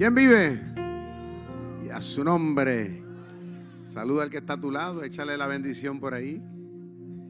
[0.00, 0.58] ¿Quién vive?
[1.84, 3.02] Y a su nombre.
[3.84, 6.42] Saluda al que está a tu lado, échale la bendición por ahí.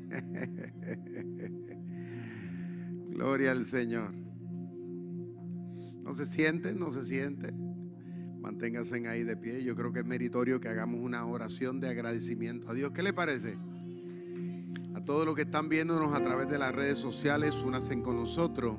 [3.10, 4.12] Gloria al Señor.
[6.04, 7.52] No se siente, no se siente.
[8.40, 9.64] Manténganse ahí de pie.
[9.64, 12.92] Yo creo que es meritorio que hagamos una oración de agradecimiento a Dios.
[12.92, 13.58] ¿Qué le parece?
[14.94, 18.78] A todos los que están viéndonos a través de las redes sociales, únanse con nosotros.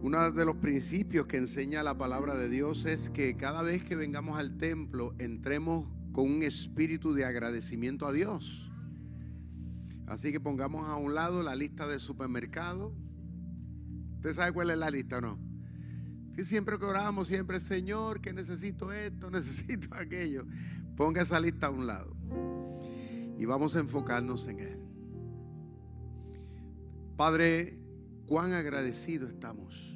[0.00, 3.96] Uno de los principios que enseña la palabra de Dios es que cada vez que
[3.96, 8.70] vengamos al templo entremos con un espíritu de agradecimiento a Dios.
[10.06, 12.94] Así que pongamos a un lado la lista del supermercado.
[14.14, 15.38] ¿Usted sabe cuál es la lista o no?
[16.32, 20.46] Que siempre que oramos, siempre, Señor, que necesito esto, necesito aquello.
[20.96, 22.16] Ponga esa lista a un lado.
[23.36, 24.78] Y vamos a enfocarnos en Él.
[27.16, 27.80] Padre,
[28.26, 29.87] cuán agradecidos estamos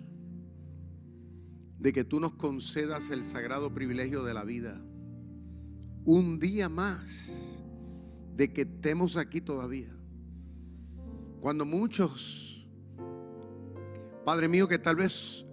[1.82, 4.80] de que tú nos concedas el sagrado privilegio de la vida.
[6.04, 7.28] Un día más
[8.36, 9.92] de que estemos aquí todavía.
[11.40, 12.64] Cuando muchos,
[14.24, 15.44] Padre mío, que tal vez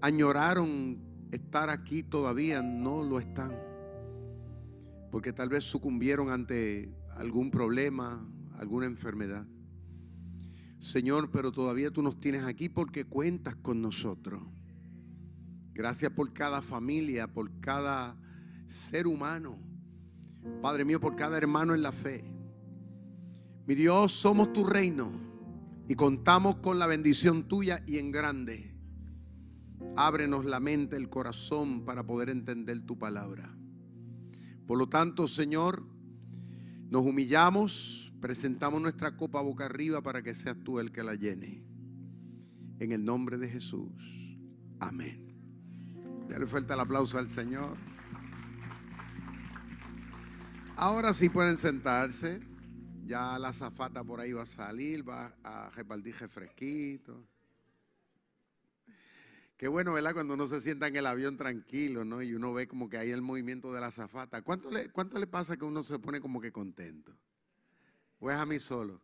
[0.00, 0.98] añoraron
[1.30, 3.56] estar aquí todavía, no lo están.
[5.12, 8.28] Porque tal vez sucumbieron ante algún problema,
[8.58, 9.46] alguna enfermedad.
[10.80, 14.42] Señor, pero todavía tú nos tienes aquí porque cuentas con nosotros.
[15.76, 18.16] Gracias por cada familia, por cada
[18.66, 19.58] ser humano.
[20.62, 22.24] Padre mío, por cada hermano en la fe.
[23.66, 25.12] Mi Dios, somos tu reino
[25.86, 28.74] y contamos con la bendición tuya y en grande.
[29.96, 33.54] Ábrenos la mente, el corazón para poder entender tu palabra.
[34.66, 35.86] Por lo tanto, Señor,
[36.88, 41.62] nos humillamos, presentamos nuestra copa boca arriba para que seas tú el que la llene.
[42.78, 44.38] En el nombre de Jesús.
[44.80, 45.25] Amén.
[46.28, 47.76] Dale fuerte el aplauso al Señor.
[50.76, 52.40] Ahora sí pueden sentarse.
[53.04, 57.24] Ya la zafata por ahí va a salir, va a repartir fresquito.
[59.56, 60.12] Qué bueno, ¿verdad?
[60.12, 62.20] Cuando uno se sienta en el avión tranquilo, ¿no?
[62.20, 64.42] Y uno ve como que hay el movimiento de la zafata.
[64.42, 67.16] ¿Cuánto le, ¿Cuánto le pasa que uno se pone como que contento?
[68.18, 69.00] ¿O es a mí solo?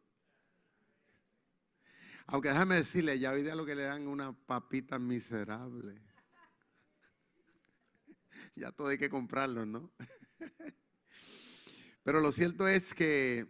[2.26, 6.11] Aunque déjame decirle, ya hoy día lo que le dan una papita miserable
[8.56, 9.90] ya todo hay que comprarlo, ¿no?
[12.04, 13.46] Pero lo cierto es que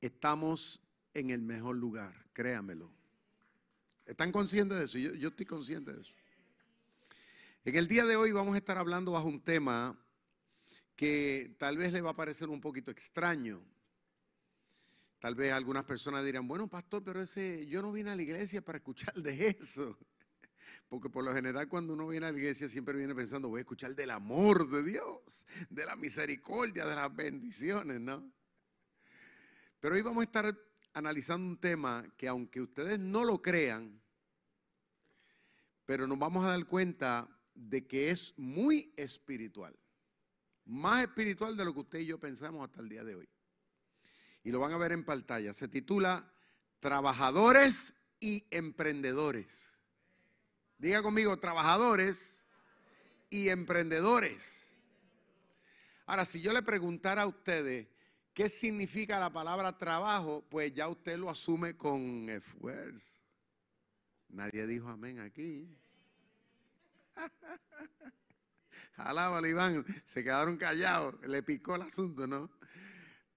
[0.00, 0.80] estamos
[1.14, 2.92] en el mejor lugar, créamelo.
[4.04, 4.98] ¿Están conscientes de eso?
[4.98, 6.14] Yo, yo, estoy consciente de eso.
[7.64, 9.98] En el día de hoy vamos a estar hablando bajo un tema
[10.94, 13.62] que tal vez le va a parecer un poquito extraño.
[15.18, 18.62] Tal vez algunas personas dirán, bueno, pastor, pero ese, yo no vine a la iglesia
[18.62, 19.98] para escuchar de eso.
[20.88, 23.60] Porque por lo general cuando uno viene a la iglesia siempre viene pensando, voy a
[23.62, 28.30] escuchar del amor de Dios, de la misericordia, de las bendiciones, ¿no?
[29.80, 30.58] Pero hoy vamos a estar
[30.94, 34.00] analizando un tema que aunque ustedes no lo crean,
[35.84, 39.76] pero nos vamos a dar cuenta de que es muy espiritual.
[40.64, 43.28] Más espiritual de lo que usted y yo pensamos hasta el día de hoy.
[44.42, 45.52] Y lo van a ver en pantalla.
[45.52, 46.32] Se titula
[46.80, 49.75] Trabajadores y Emprendedores.
[50.78, 52.44] Diga conmigo, trabajadores
[53.30, 54.70] y emprendedores.
[56.06, 57.88] Ahora, si yo le preguntara a ustedes
[58.34, 63.20] qué significa la palabra trabajo, pues ya usted lo asume con esfuerzo.
[64.28, 65.68] Nadie dijo amén aquí.
[68.96, 69.84] Alábalo, Iván.
[70.04, 71.14] Se quedaron callados.
[71.26, 72.50] Le picó el asunto, ¿no?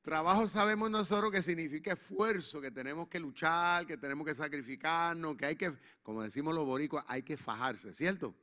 [0.09, 5.45] Trabajo sabemos nosotros que significa esfuerzo, que tenemos que luchar, que tenemos que sacrificarnos, que
[5.45, 5.71] hay que,
[6.01, 8.33] como decimos los boricuas, hay que fajarse, ¿cierto?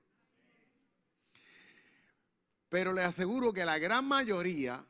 [2.68, 4.86] Pero les aseguro que la gran mayoría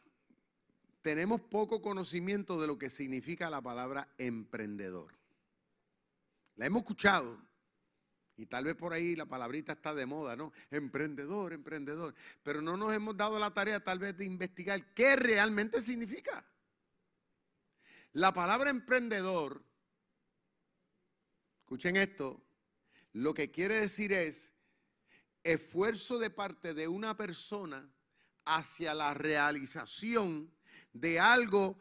[1.00, 5.14] tenemos poco conocimiento de lo que significa la palabra emprendedor.
[6.56, 7.40] La hemos escuchado
[8.37, 10.52] y tal vez por ahí la palabrita está de moda, ¿no?
[10.70, 12.14] Emprendedor, emprendedor.
[12.43, 16.44] Pero no nos hemos dado la tarea tal vez de investigar qué realmente significa.
[18.17, 19.63] La palabra emprendedor,
[21.61, 22.43] escuchen esto,
[23.13, 24.55] lo que quiere decir es
[25.45, 27.87] esfuerzo de parte de una persona
[28.47, 30.51] hacia la realización
[30.95, 31.79] de algo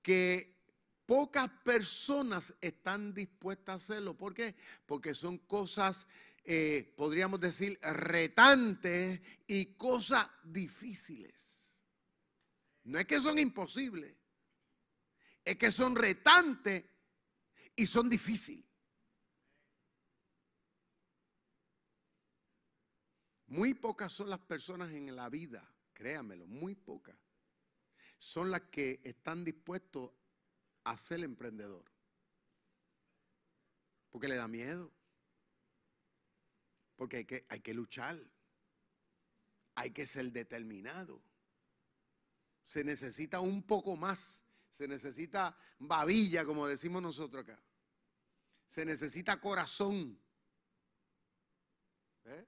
[0.00, 0.56] que
[1.04, 4.16] pocas personas están dispuestas a hacerlo.
[4.16, 4.54] ¿Por qué?
[4.86, 6.06] Porque son cosas,
[6.46, 11.84] eh, podríamos decir, retantes y cosas difíciles.
[12.84, 14.16] No es que son imposibles,
[15.44, 16.84] es que son retantes
[17.76, 18.64] y son difíciles.
[23.46, 27.16] Muy pocas son las personas en la vida, créanmelo, muy pocas,
[28.18, 30.10] son las que están dispuestos
[30.84, 31.84] a ser emprendedor.
[34.10, 34.92] Porque le da miedo.
[36.96, 38.18] Porque hay que, hay que luchar.
[39.74, 41.20] Hay que ser determinado.
[42.64, 44.43] Se necesita un poco más
[44.74, 47.62] se necesita babilla, como decimos nosotros acá.
[48.66, 50.20] Se necesita corazón.
[52.24, 52.44] ¿Eh?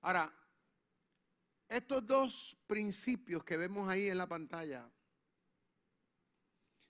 [0.00, 0.34] Ahora,
[1.68, 4.90] estos dos principios que vemos ahí en la pantalla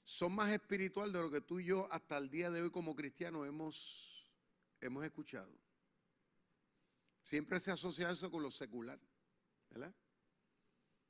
[0.04, 2.94] son más espiritual de lo que tú y yo hasta el día de hoy como
[2.94, 4.32] cristianos hemos,
[4.80, 5.52] hemos escuchado.
[7.24, 9.00] Siempre se asocia eso con lo secular,
[9.68, 9.92] ¿verdad?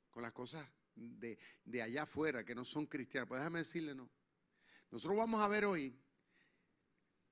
[0.09, 1.37] Con las cosas de,
[1.81, 3.27] allá afuera que no son cristianos.
[3.27, 4.09] Pues déjame decirle, no.
[4.91, 5.97] Nosotros vamos a ver hoy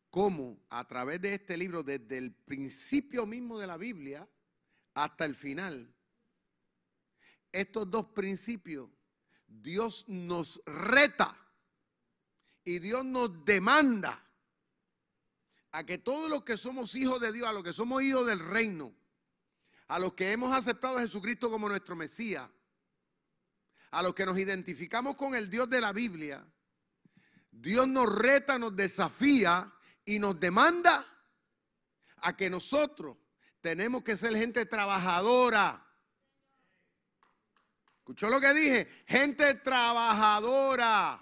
[0.10, 4.28] cómo a través de este libro, desde el principio mismo de la Biblia
[4.94, 5.94] hasta el final,
[7.52, 8.90] estos dos principios,
[9.48, 11.38] Dios nos reta
[12.64, 14.25] y Dios nos demanda
[15.72, 18.40] a que todos los que somos hijos de Dios, a los que somos hijos del
[18.40, 18.94] reino,
[19.88, 22.50] a los que hemos aceptado a Jesucristo como nuestro Mesías,
[23.92, 26.44] a los que nos identificamos con el Dios de la Biblia,
[27.52, 29.72] Dios nos reta, nos desafía
[30.06, 31.06] y nos demanda
[32.18, 33.18] a que nosotros
[33.60, 35.86] tenemos que ser gente trabajadora.
[37.98, 39.04] ¿Escuchó lo que dije?
[39.06, 41.20] Gente trabajadora.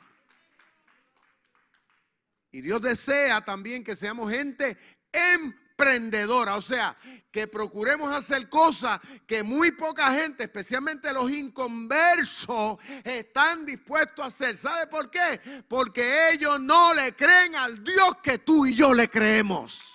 [2.51, 4.77] Y Dios desea también que seamos gente
[5.11, 6.57] en emprendedora.
[6.57, 6.95] O sea,
[7.31, 14.57] que procuremos hacer cosas que muy poca gente, especialmente los inconversos, están dispuestos a hacer.
[14.57, 15.63] ¿Sabe por qué?
[15.67, 19.85] Porque ellos no le creen al Dios que tú y yo le creemos.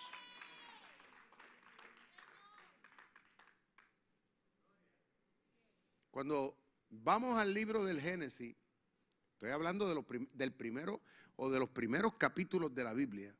[6.10, 6.56] Cuando
[6.88, 8.54] vamos al libro del Génesis,
[9.32, 11.02] estoy hablando de del primero
[11.36, 13.34] o de los primeros capítulos de la Biblia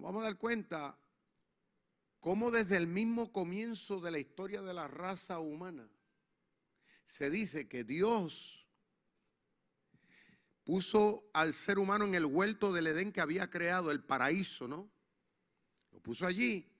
[0.00, 0.98] vamos a dar cuenta
[2.20, 5.88] cómo desde el mismo comienzo de la historia de la raza humana
[7.06, 8.66] se dice que Dios
[10.64, 14.88] puso al ser humano en el huerto del Edén que había creado, el paraíso, ¿no?
[15.90, 16.70] Lo puso allí,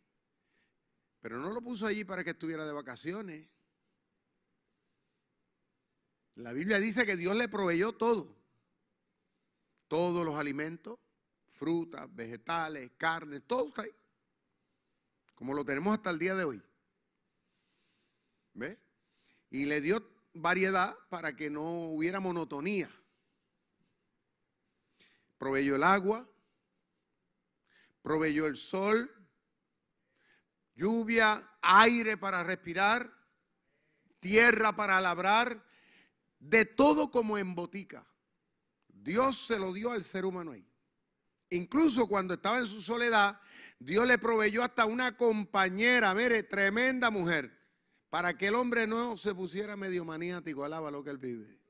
[1.21, 3.49] pero no lo puso allí para que estuviera de vacaciones.
[6.37, 8.37] La Biblia dice que Dios le proveyó todo,
[9.89, 10.99] todos los alimentos,
[11.61, 13.95] frutas, vegetales, carne, todo está ahí.
[15.35, 16.63] Como lo tenemos hasta el día de hoy.
[18.55, 18.79] ¿Ve?
[19.51, 20.03] Y le dio
[20.33, 22.91] variedad para que no hubiera monotonía.
[25.37, 26.27] Proveyó el agua,
[28.01, 29.11] proveyó el sol,
[30.75, 33.13] lluvia, aire para respirar,
[34.19, 35.63] tierra para labrar,
[36.39, 38.07] de todo como en botica.
[38.89, 40.70] Dios se lo dio al ser humano ahí.
[41.51, 43.41] Incluso cuando estaba en su soledad,
[43.79, 47.51] Dios le proveyó hasta una compañera, mire, tremenda mujer,
[48.09, 51.61] para que el hombre no se pusiera medio maniático, alaba lo que él vive.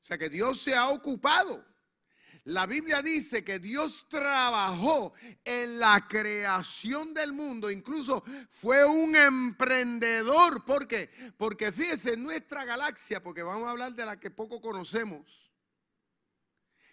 [0.00, 1.64] O sea que Dios se ha ocupado.
[2.44, 5.12] La Biblia dice que Dios trabajó
[5.44, 10.64] en la creación del mundo, incluso fue un emprendedor.
[10.64, 11.10] ¿Por qué?
[11.36, 15.47] Porque fíjese, en nuestra galaxia, porque vamos a hablar de la que poco conocemos,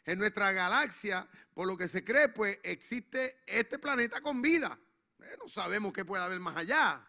[0.05, 4.77] en nuestra galaxia, por lo que se cree, pues existe este planeta con vida.
[5.39, 7.05] No sabemos qué puede haber más allá.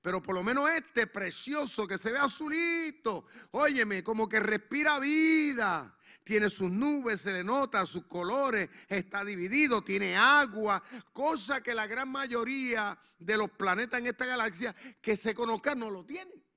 [0.00, 5.94] Pero por lo menos este precioso que se ve azulito, óyeme, como que respira vida.
[6.24, 11.86] Tiene sus nubes, se le nota sus colores, está dividido, tiene agua, cosa que la
[11.86, 16.47] gran mayoría de los planetas en esta galaxia que se conozcan no lo tienen.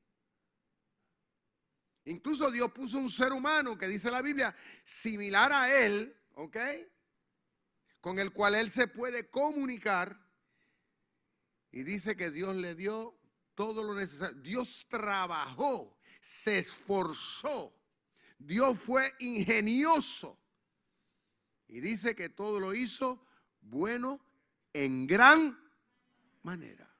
[2.05, 6.57] Incluso Dios puso un ser humano que dice la Biblia similar a él, ¿ok?
[7.99, 10.19] Con el cual él se puede comunicar.
[11.71, 13.17] Y dice que Dios le dio
[13.53, 14.41] todo lo necesario.
[14.41, 17.81] Dios trabajó, se esforzó
[18.45, 20.39] Dios fue ingenioso.
[21.67, 23.25] Y dice que todo lo hizo
[23.61, 24.19] bueno
[24.73, 25.57] en gran
[26.43, 26.90] manera.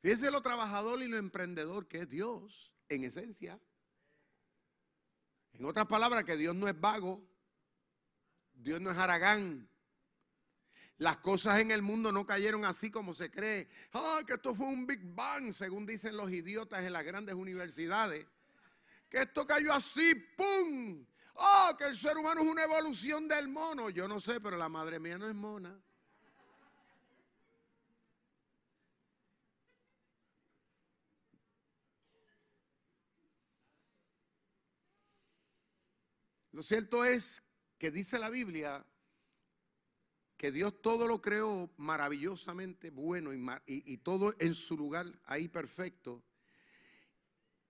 [0.00, 3.60] Fíjese lo trabajador y lo emprendedor que es Dios, en esencia.
[5.52, 7.22] En otras palabras, que Dios no es vago,
[8.54, 9.68] Dios no es aragán.
[10.96, 13.68] Las cosas en el mundo no cayeron así como se cree.
[13.92, 18.26] Ah, que esto fue un Big Bang, según dicen los idiotas en las grandes universidades.
[19.08, 21.06] Que esto cayó así, ¡pum!
[21.36, 23.88] Ah, que el ser humano es una evolución del mono.
[23.88, 25.78] Yo no sé, pero la madre mía no es mona.
[36.60, 37.42] Lo cierto es
[37.78, 38.84] que dice la Biblia
[40.36, 43.30] que Dios todo lo creó maravillosamente bueno
[43.64, 46.22] y, todo en su lugar ahí perfecto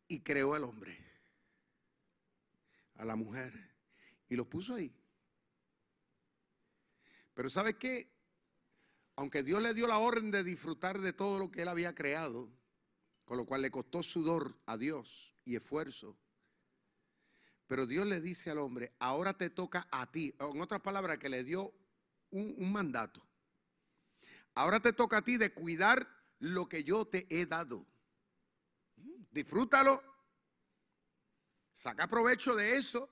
[0.08, 0.98] y creó al hombre,
[2.96, 3.54] a la mujer
[4.28, 4.92] y lo puso ahí.
[7.32, 8.10] Pero ¿sabe qué?
[9.14, 12.50] Aunque Dios le dio la orden de disfrutar de todo lo que él había creado,
[13.24, 16.18] con lo cual le costó sudor a Dios y esfuerzo,
[17.70, 20.34] pero Dios le dice al hombre, ahora te toca a ti.
[20.40, 21.72] En otras palabras, que le dio
[22.30, 23.24] un, mandato.
[24.56, 26.04] Ahora te toca a ti de cuidar
[26.40, 27.86] lo que yo te he dado.
[29.30, 30.02] Disfrútalo.
[31.72, 33.08] Saca provecho de eso.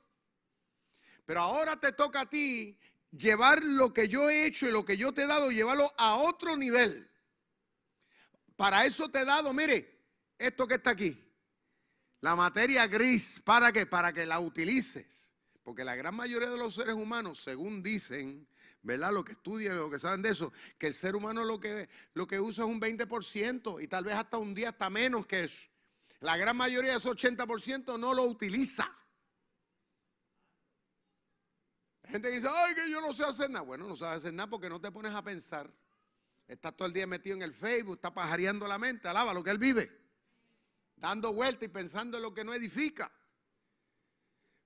[1.24, 2.76] Pero ahora te toca a ti
[3.12, 6.16] llevar lo que yo he hecho y lo que yo te he dado, llevarlo a
[6.16, 7.08] otro nivel.
[8.56, 10.04] Para eso te he dado, mire,
[10.36, 11.27] esto que está aquí.
[12.20, 13.86] La materia gris, ¿para qué?
[13.86, 15.32] Para que la utilices.
[15.62, 18.48] Porque la gran mayoría de los seres humanos, según dicen,
[18.82, 19.12] ¿verdad?
[19.12, 22.26] Lo que estudian, lo que saben de eso, que el ser humano lo que, lo
[22.26, 25.68] que usa es un 20% y tal vez hasta un día hasta menos que eso.
[26.20, 28.84] La gran mayoría de esos 80% no lo utiliza.
[32.02, 33.64] Hay gente que dice, ay, que yo no sé hacer nada.
[33.64, 35.70] Bueno, no sabes hacer nada porque no te pones a pensar.
[36.48, 39.50] Estás todo el día metido en el Facebook, está pajareando la mente, alaba lo que
[39.50, 40.07] él vive
[41.00, 43.10] dando vuelta y pensando en lo que no edifica.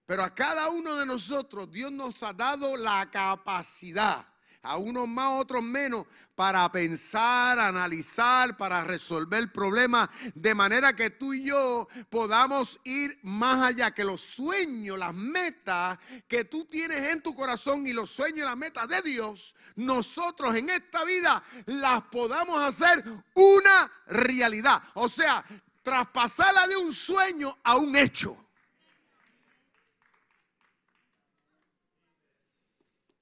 [0.07, 4.27] Pero a cada uno de nosotros Dios nos ha dado la capacidad,
[4.63, 11.11] a unos más, a otros menos, para pensar, analizar, para resolver problemas, de manera que
[11.11, 15.99] tú y yo podamos ir más allá, que los sueños, las metas
[16.29, 20.55] que tú tienes en tu corazón y los sueños y las metas de Dios, nosotros
[20.57, 24.83] en esta vida las podamos hacer una realidad.
[24.95, 25.45] O sea,
[25.83, 28.37] traspasarla de un sueño a un hecho.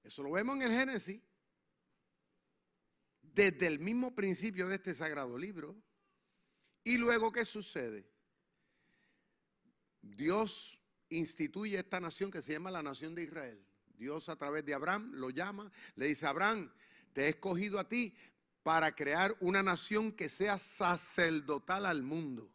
[0.04, 1.20] Eso lo vemos en el Génesis.
[3.22, 5.76] Desde el mismo principio de este sagrado libro.
[6.82, 8.10] Y luego, ¿qué sucede?
[10.02, 13.64] Dios instituye esta nación que se llama la nación de Israel.
[13.96, 16.72] Dios a través de Abraham lo llama, le dice, Abraham,
[17.12, 18.14] te he escogido a ti
[18.62, 22.50] para crear una nación que sea sacerdotal al mundo.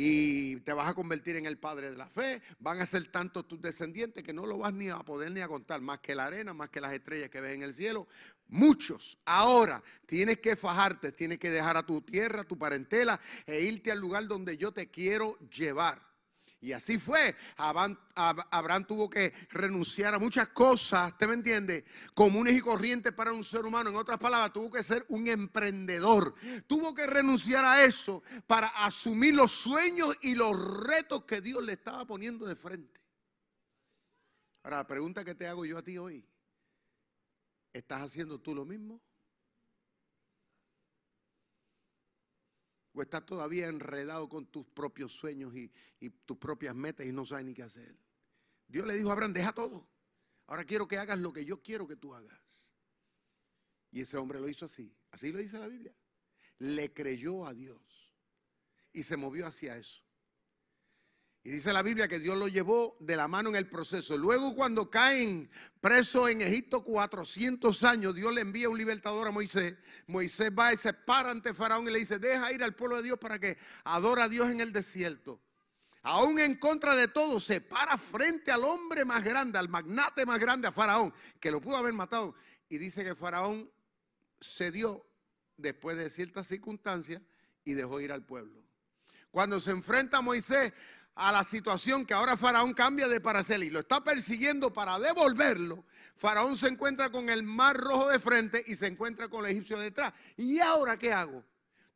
[0.00, 2.40] Y te vas a convertir en el padre de la fe.
[2.60, 5.48] Van a ser tantos tus descendientes que no lo vas ni a poder ni a
[5.48, 5.80] contar.
[5.80, 8.06] Más que la arena, más que las estrellas que ves en el cielo.
[8.46, 9.18] Muchos.
[9.24, 13.98] Ahora tienes que fajarte, tienes que dejar a tu tierra, tu parentela e irte al
[13.98, 16.07] lugar donde yo te quiero llevar.
[16.60, 17.36] Y así fue.
[17.56, 21.84] Abraham, tuvo que renunciar a muchas cosas, ¿te me entiende?
[22.14, 23.90] Comunes y corrientes para un ser humano.
[23.90, 26.34] En otras palabras, tuvo que ser un emprendedor.
[26.66, 31.74] Tuvo que renunciar a eso para asumir los sueños y los retos que Dios le
[31.74, 33.00] estaba poniendo de frente.
[34.64, 36.26] Ahora, la pregunta que te hago yo a ti hoy,
[37.72, 39.00] ¿estás haciendo tú lo mismo?
[42.92, 45.70] O estás todavía enredado con tus propios sueños y,
[46.24, 47.96] tus propias metas y no sabes ni qué hacer.
[48.66, 49.88] Dios le dijo a Abraham, deja todo.
[50.46, 52.74] Ahora quiero que hagas lo que yo quiero que tú hagas.
[53.90, 54.94] Y ese hombre lo hizo así.
[55.10, 55.94] Así lo dice la Biblia.
[56.58, 57.80] Le creyó a Dios
[58.92, 60.02] y se movió hacia eso.
[61.44, 64.18] Y dice la Biblia que Dios lo llevó de la mano en el proceso.
[64.18, 65.48] Luego cuando caen
[65.80, 69.74] presos en Egipto 400 años, Dios le envía un libertador a Moisés.
[70.06, 73.04] Moisés va y se para ante Faraón y le dice, deja ir al pueblo de
[73.04, 75.40] Dios para que adora a Dios en el desierto.
[76.02, 80.38] Aún en contra de todo, se para frente al hombre más grande, al magnate más
[80.38, 82.34] grande, a Faraón, que lo pudo haber matado.
[82.68, 83.70] Y dice que Faraón
[84.40, 85.04] cedió
[85.56, 87.20] después de ciertas circunstancias
[87.64, 88.62] y dejó ir al pueblo.
[89.30, 90.72] Cuando se enfrenta a Moisés,
[91.18, 95.84] a la situación que ahora Faraón cambia de parecer y lo está persiguiendo para devolverlo,
[96.14, 99.78] Faraón se encuentra con el mar rojo de frente y se encuentra con el egipcio
[99.80, 100.14] detrás.
[100.36, 101.44] ¿Y ahora qué hago?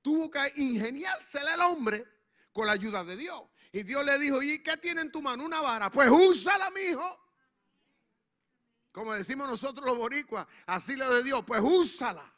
[0.03, 2.05] Tuvo que ingeniársele al hombre
[2.53, 3.41] con la ayuda de Dios.
[3.71, 5.45] Y Dios le dijo, ¿y qué tiene en tu mano?
[5.45, 5.91] Una vara.
[5.91, 7.21] Pues úsala, mijo.
[8.91, 12.32] Como decimos nosotros los boricuas, así lo de Dios, pues úsala.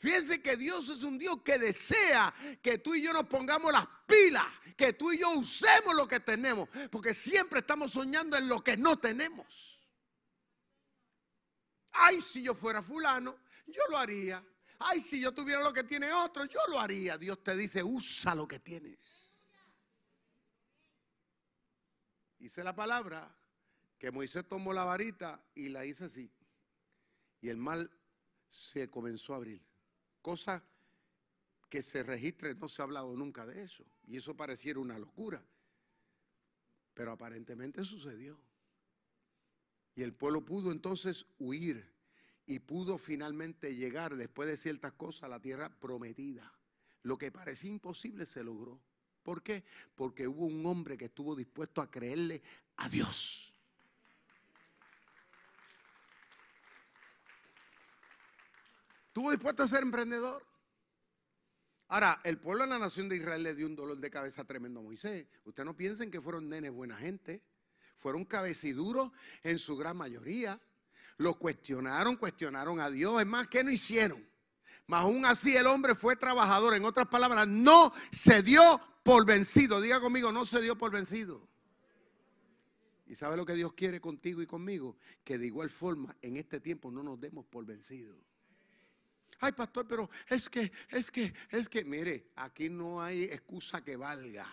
[0.00, 3.86] Fíjense que Dios es un Dios que desea que tú y yo nos pongamos las
[4.06, 8.64] pilas, que tú y yo usemos lo que tenemos, porque siempre estamos soñando en lo
[8.64, 9.78] que no tenemos.
[11.90, 14.42] Ay, si yo fuera fulano, yo lo haría.
[14.78, 17.18] Ay, si yo tuviera lo que tiene otro, yo lo haría.
[17.18, 18.98] Dios te dice, usa lo que tienes.
[22.38, 23.36] Dice la palabra
[23.98, 26.32] que Moisés tomó la varita y la hizo así.
[27.42, 27.94] Y el mal
[28.48, 29.69] se comenzó a abrir.
[30.22, 30.62] Cosa
[31.68, 33.84] que se registre, no se ha hablado nunca de eso.
[34.06, 35.42] Y eso pareciera una locura.
[36.94, 38.38] Pero aparentemente sucedió.
[39.94, 41.92] Y el pueblo pudo entonces huir
[42.46, 46.52] y pudo finalmente llegar después de ciertas cosas a la tierra prometida.
[47.02, 48.80] Lo que parecía imposible se logró.
[49.22, 49.64] ¿Por qué?
[49.94, 52.42] Porque hubo un hombre que estuvo dispuesto a creerle
[52.76, 53.49] a Dios.
[59.10, 60.46] ¿Estuvo dispuesto a ser emprendedor?
[61.88, 64.78] Ahora, el pueblo de la nación de Israel le dio un dolor de cabeza tremendo
[64.78, 65.26] a Moisés.
[65.44, 67.42] Ustedes no piensen que fueron nenes buena gente.
[67.96, 69.10] Fueron cabeciduros
[69.42, 70.60] en su gran mayoría.
[71.16, 73.20] Lo cuestionaron, cuestionaron a Dios.
[73.20, 74.24] Es más, ¿qué no hicieron?
[74.86, 76.74] Mas aún así el hombre fue trabajador.
[76.74, 79.80] En otras palabras, no se dio por vencido.
[79.80, 81.48] Diga conmigo, no se dio por vencido.
[83.06, 84.96] ¿Y sabe lo que Dios quiere contigo y conmigo?
[85.24, 88.30] Que de igual forma en este tiempo no nos demos por vencidos.
[89.40, 93.96] Ay, pastor, pero es que, es que, es que, mire, aquí no hay excusa que
[93.96, 94.46] valga.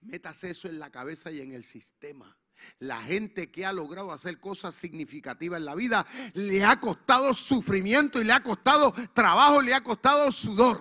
[0.00, 2.36] Métase eso en la cabeza y en el sistema.
[2.78, 8.20] La gente que ha logrado hacer cosas significativas en la vida le ha costado sufrimiento
[8.20, 10.80] y le ha costado trabajo, le ha costado sudor.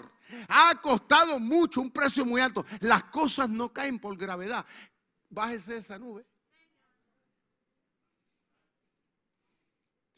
[0.49, 2.65] Ha costado mucho, un precio muy alto.
[2.81, 4.65] Las cosas no caen por gravedad.
[5.29, 6.25] Bájese de esa nube.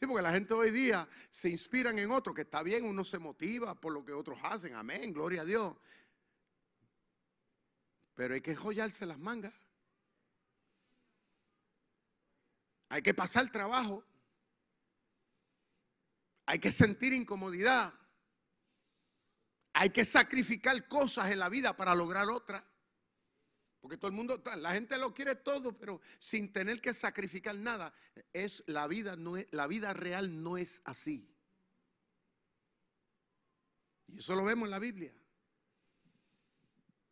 [0.00, 3.18] Sí, porque la gente hoy día se inspiran en otro, que está bien, uno se
[3.18, 4.74] motiva por lo que otros hacen.
[4.74, 5.76] Amén, gloria a Dios.
[8.14, 9.52] Pero hay que joyarse las mangas.
[12.88, 14.02] Hay que pasar trabajo.
[16.46, 17.92] Hay que sentir incomodidad.
[19.74, 22.64] Hay que sacrificar cosas en la vida para lograr otra.
[23.80, 27.94] Porque todo el mundo, la gente lo quiere todo, pero sin tener que sacrificar nada.
[28.32, 31.34] Es la vida, no la vida real no es así.
[34.06, 35.14] Y eso lo vemos en la Biblia.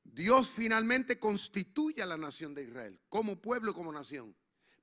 [0.05, 4.35] Dios finalmente constituye a la nación de Israel como pueblo y como nación.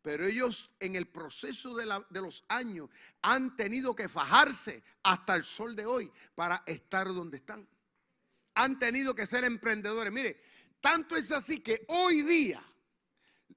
[0.02, 1.86] Pero ellos en el proceso de,
[2.22, 2.90] los años
[3.22, 7.68] han tenido que fajarse hasta el sol de hoy para estar donde están.
[8.54, 10.14] Han tenido que ser emprendedores.
[10.14, 10.42] Mire,
[10.86, 12.64] tanto es así que hoy día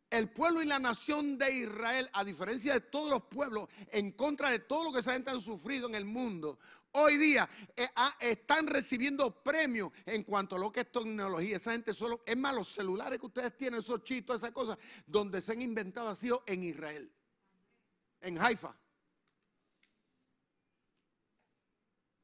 [0.08, 4.48] el pueblo y la nación de Israel, a diferencia de todos los pueblos, en contra
[4.48, 6.58] de todo lo que esa gente han sufrido en el mundo,
[6.92, 11.58] hoy día eh, ah, están recibiendo premios en cuanto a lo que es tecnología.
[11.58, 15.42] Esa gente solo, es más, los celulares que ustedes tienen, esos chistos, esas cosas, donde
[15.42, 17.12] se han inventado ha sido en Israel,
[18.22, 18.74] en Haifa.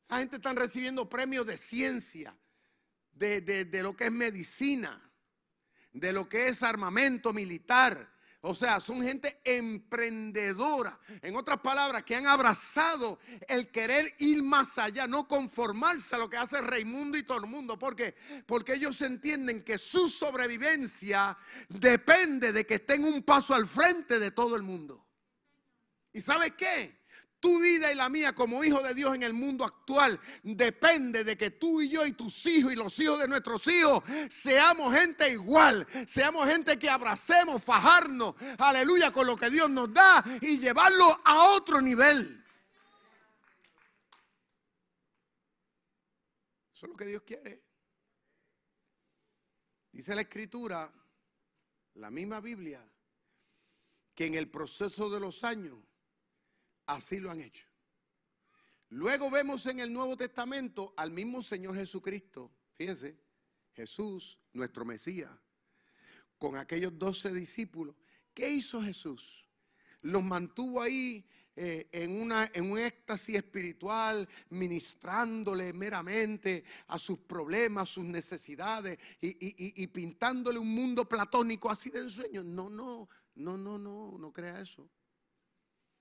[0.05, 2.35] Esa gente está recibiendo premios de ciencia,
[3.15, 5.01] de, de lo que es medicina,
[5.93, 8.15] de lo que es armamento militar
[8.47, 11.01] o sea, son gente emprendedora.
[11.23, 16.29] En otras palabras, que han abrazado el querer ir más allá, no conformarse a lo
[16.29, 17.79] que hace Raimundo y todo el mundo.
[17.79, 18.15] ¿Por qué?
[18.45, 21.39] Porque ellos entienden que su sobrevivencia
[21.71, 25.07] depende de que estén un paso al frente de todo el mundo.
[26.13, 27.04] ¿Y sabe qué?
[27.45, 31.37] Tu vida y la mía como hijo de Dios en el mundo actual depende de
[31.37, 35.31] que tú y yo y tus hijos y los hijos de nuestros hijos seamos gente
[35.31, 41.05] igual, seamos gente que abracemos, fajarnos, aleluya, con lo que Dios nos da y llevarlo
[41.23, 42.43] a otro nivel.
[46.73, 47.63] Eso es lo que Dios quiere.
[49.93, 50.91] Dice la escritura,
[51.97, 52.83] la misma Biblia,
[54.15, 55.77] que en el proceso de los años
[56.87, 57.65] Así lo han hecho.
[58.91, 63.19] Luego vemos en el Nuevo Testamento al mismo Señor Jesucristo, fíjense,
[63.73, 65.31] Jesús, nuestro Mesías,
[66.39, 67.97] con aquellos doce discípulos.
[68.33, 69.49] ¿Qué hizo Jesús?
[70.03, 77.89] Los mantuvo ahí eh, en, una, en un éxtasis espiritual, ministrándole meramente a sus problemas,
[77.89, 82.45] sus necesidades y, y pintándole un mundo platónico así de ensueño.
[82.45, 84.89] No, no, no, no, no, no crea eso.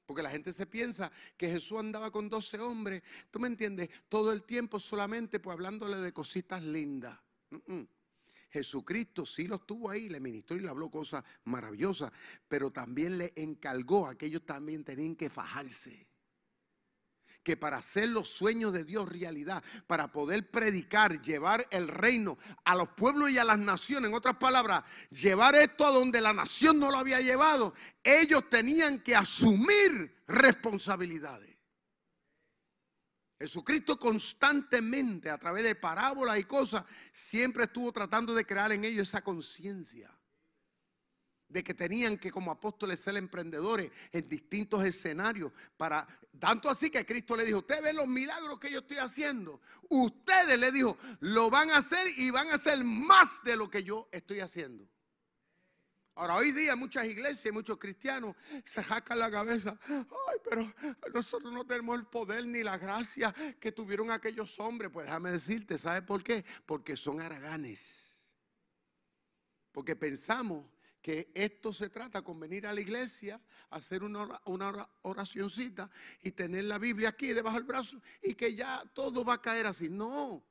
[0.06, 4.32] Porque la gente se piensa que Jesús andaba con 12 hombres, tú me entiendes, todo
[4.32, 7.18] el tiempo solamente pues hablándole de cositas lindas.
[8.50, 12.12] Jesucristo sí lo estuvo ahí, le ministró y le habló cosas maravillosas,
[12.48, 16.13] pero también le encargó a que ellos también tenían que fajarse
[17.44, 22.76] que para hacer los sueños de Dios realidad, para poder predicar, llevar el reino a
[22.76, 26.80] los pueblos y a las naciones, en otras palabras, llevar esto a donde la nación
[26.80, 31.52] no lo había llevado, ellos tenían que asumir responsabilidades.
[33.40, 39.10] Jesucristo constantemente, a través de parábolas y cosas, siempre estuvo tratando de crear en ellos
[39.10, 40.10] esa conciencia
[41.54, 46.08] de que tenían que como apóstoles ser emprendedores en distintos escenarios para
[46.40, 49.62] tanto así que Cristo le dijo, "Ustedes ven los milagros que yo estoy haciendo.
[49.88, 53.84] Ustedes le dijo, lo van a hacer y van a hacer más de lo que
[53.84, 54.90] yo estoy haciendo."
[56.16, 58.36] Ahora, hoy día muchas iglesias y muchos cristianos
[58.66, 59.78] se jacan la cabeza.
[59.88, 60.74] Ay, pero
[61.14, 64.90] nosotros no tenemos el poder ni la gracia que tuvieron aquellos hombres.
[64.92, 66.44] Pues déjame decirte, ¿sabes por qué?
[66.66, 68.26] Porque son haraganes.
[69.72, 70.73] Porque pensamos
[71.04, 73.40] que esto se trata con venir a la iglesia,
[73.72, 75.90] hacer una, una oracioncita
[76.22, 79.68] y tener la Biblia aquí debajo del brazo y que ya todo va a caer
[79.68, 79.90] así.
[79.90, 80.42] No.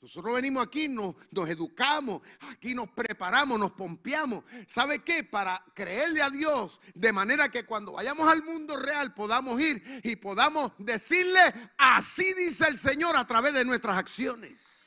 [0.00, 4.44] Nosotros venimos aquí, nos, nos, educamos, aquí nos preparamos, nos pompeamos.
[4.68, 5.24] ¿Sabe qué?
[5.24, 10.14] Para creerle a Dios, de manera que cuando vayamos al mundo real podamos ir y
[10.16, 11.40] podamos decirle,
[11.78, 14.81] así dice el Señor a través de nuestras acciones.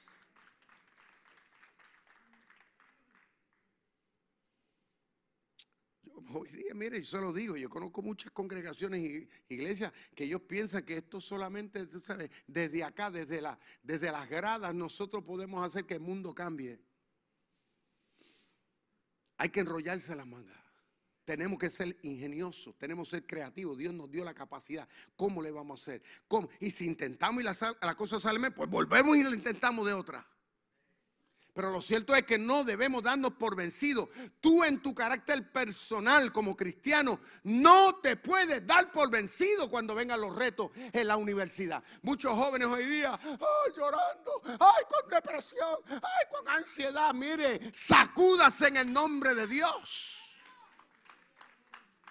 [6.36, 10.41] Hoy día, mire, yo se lo digo, yo conozco muchas congregaciones y iglesias que ellos
[10.41, 11.88] piensan que esto solamente,
[12.48, 16.80] desde acá, desde, la, desde las gradas, nosotros podemos hacer que el mundo cambie.
[19.38, 20.62] Hay que enrollarse la manga.
[21.26, 23.78] Tenemos que ser ingeniosos, tenemos que ser creativos.
[23.78, 24.88] Dios nos dio la capacidad.
[25.15, 26.04] ¿Cómo le vamos a hacer?
[26.28, 26.50] ¿Cómo?
[26.60, 29.93] Y si intentamos y la, la cosa sale mal, pues volvemos y lo intentamos de
[29.93, 30.26] otra.
[31.56, 34.10] Pero lo cierto es que no debemos darnos por vencidos.
[34.41, 40.20] Tú en tu carácter personal como cristiano no te puedes dar por vencido cuando vengan
[40.20, 41.82] los retos en la universidad.
[42.02, 47.13] Muchos jóvenes hoy día, ay, llorando, ay, con depresión, ay, con ansiedad.
[47.13, 50.24] Mire, sacúdase en el nombre de Dios.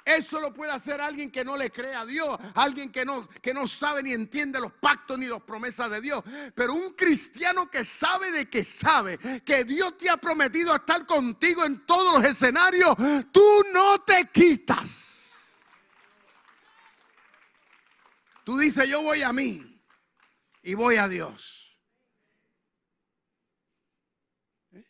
[0.05, 3.55] Eso lo puede hacer alguien que no le cree a Dios, alguien que no, que
[3.55, 6.23] no sabe ni entiende los pactos ni las promesas de Dios.
[6.55, 11.64] Pero un cristiano que sabe de que sabe que Dios te ha prometido estar contigo
[11.64, 12.95] en todos los escenarios,
[13.33, 15.62] tú no te quitas.
[18.45, 19.81] Tú dices, yo voy a mí
[20.62, 21.79] y voy a Dios.
[24.71, 24.85] El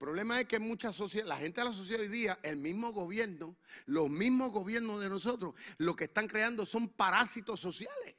[0.00, 3.54] problema es que muchas sociedades, la gente de la sociedad hoy día, el mismo gobierno,
[3.84, 8.16] los mismos gobiernos de nosotros, lo que están creando son parásitos sociales.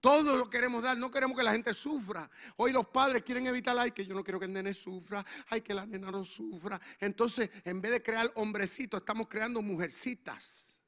[0.00, 2.28] Todo lo queremos dar, no queremos que la gente sufra.
[2.56, 5.60] Hoy los padres quieren evitar, ay, que yo no quiero que el nene sufra, ay,
[5.60, 6.80] que la nena no sufra.
[6.98, 10.82] Entonces, en vez de crear hombrecitos, estamos creando mujercitas.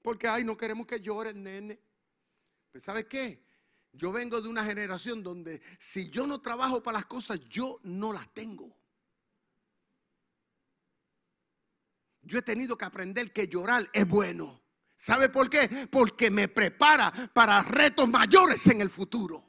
[0.00, 1.78] Porque, ay, no queremos que llore el nene.
[2.72, 3.45] Pues, ¿sabe qué?
[3.96, 8.12] Yo vengo de una generación donde si yo no trabajo para las cosas, yo no
[8.12, 8.76] las tengo.
[12.22, 14.60] Yo he tenido que aprender que llorar es bueno.
[14.96, 15.88] ¿Sabe por qué?
[15.90, 19.44] Porque me prepara para retos mayores en el futuro.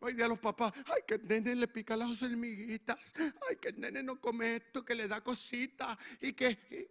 [0.00, 3.12] Hoy día los papás, ay, que el nene le pica las hormiguitas,
[3.48, 6.88] ay, que el nene no come esto, que le da cositas y que...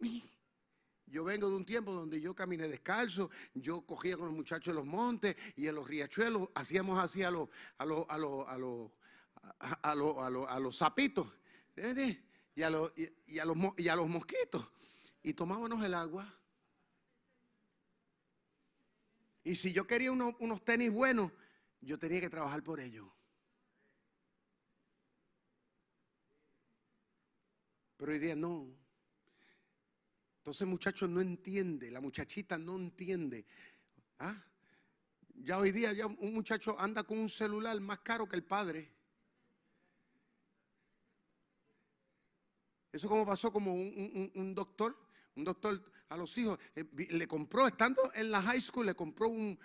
[1.08, 4.76] Yo vengo de un tiempo donde yo caminé descalzo, yo cogía con los muchachos en
[4.76, 8.58] los montes y en los riachuelos hacíamos así a los, a los, a los, a
[8.58, 8.92] los,
[9.60, 11.28] a los, a los, a los sapitos
[12.56, 12.92] y a los,
[13.26, 14.68] y a los, y a los mosquitos
[15.24, 16.34] y tomábamos el agua.
[19.44, 21.32] Y si yo quería unos, unos tenis buenos,
[21.82, 23.08] yo tenía que trabajar por ellos.
[27.98, 28.77] Pero hoy día no.
[30.48, 33.46] Entonces el muchacho no entiende, la muchachita no entiende.
[34.20, 34.34] ¿Ah?
[35.44, 38.90] Ya hoy día ya un muchacho anda con un celular más caro que el padre.
[42.94, 44.98] Eso como pasó como un, doctor,
[45.36, 49.28] un doctor a los hijos, eh, le compró, estando en la high school, le compró
[49.28, 49.60] un,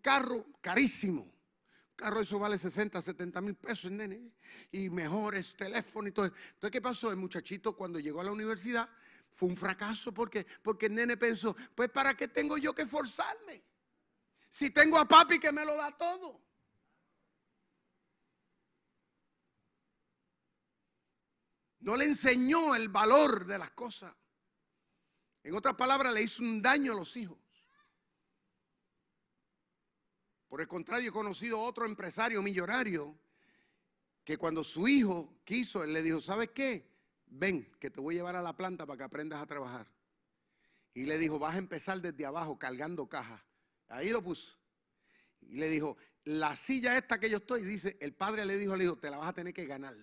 [0.00, 1.22] carro carísimo.
[1.22, 4.30] Un carro eso vale 60, 70 mil pesos, nene.
[4.70, 6.26] Y mejores teléfonos y todo.
[6.26, 7.10] Entonces, ¿qué pasó?
[7.10, 8.88] El muchachito cuando llegó a la universidad
[9.32, 13.62] fue un fracaso porque, porque el nene pensó, pues ¿para qué tengo yo que forzarme?
[14.48, 16.40] Si tengo a papi que me lo da todo.
[21.80, 24.14] No le enseñó el valor de las cosas.
[25.42, 27.38] En otras palabras, le hizo un daño a los hijos.
[30.48, 33.18] Por el contrario, he conocido otro empresario millonario
[34.24, 36.97] que cuando su hijo quiso, él le dijo, ¿sabes qué?
[37.30, 39.86] Ven, que te voy a llevar a la planta para que aprendas a trabajar.
[40.94, 43.40] Y le dijo, vas a empezar desde abajo cargando cajas.
[43.88, 44.56] Ahí lo puso.
[45.40, 48.82] Y le dijo, la silla esta que yo estoy, dice, el padre le dijo al
[48.82, 49.96] hijo, te la vas a tener que ganar.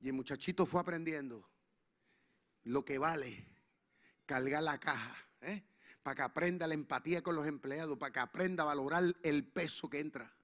[0.00, 1.48] Y el muchachito fue aprendiendo
[2.64, 3.46] lo que vale
[4.26, 5.62] cargar la caja, ¿eh?
[6.02, 9.88] para que aprenda la empatía con los empleados, para que aprenda a valorar el peso
[9.88, 10.35] que entra.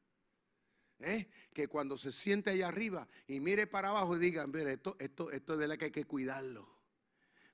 [1.04, 1.28] ¿Eh?
[1.52, 5.30] Que cuando se siente allá arriba y mire para abajo y diga, mire, esto, esto,
[5.30, 6.68] esto es de la que hay que cuidarlo.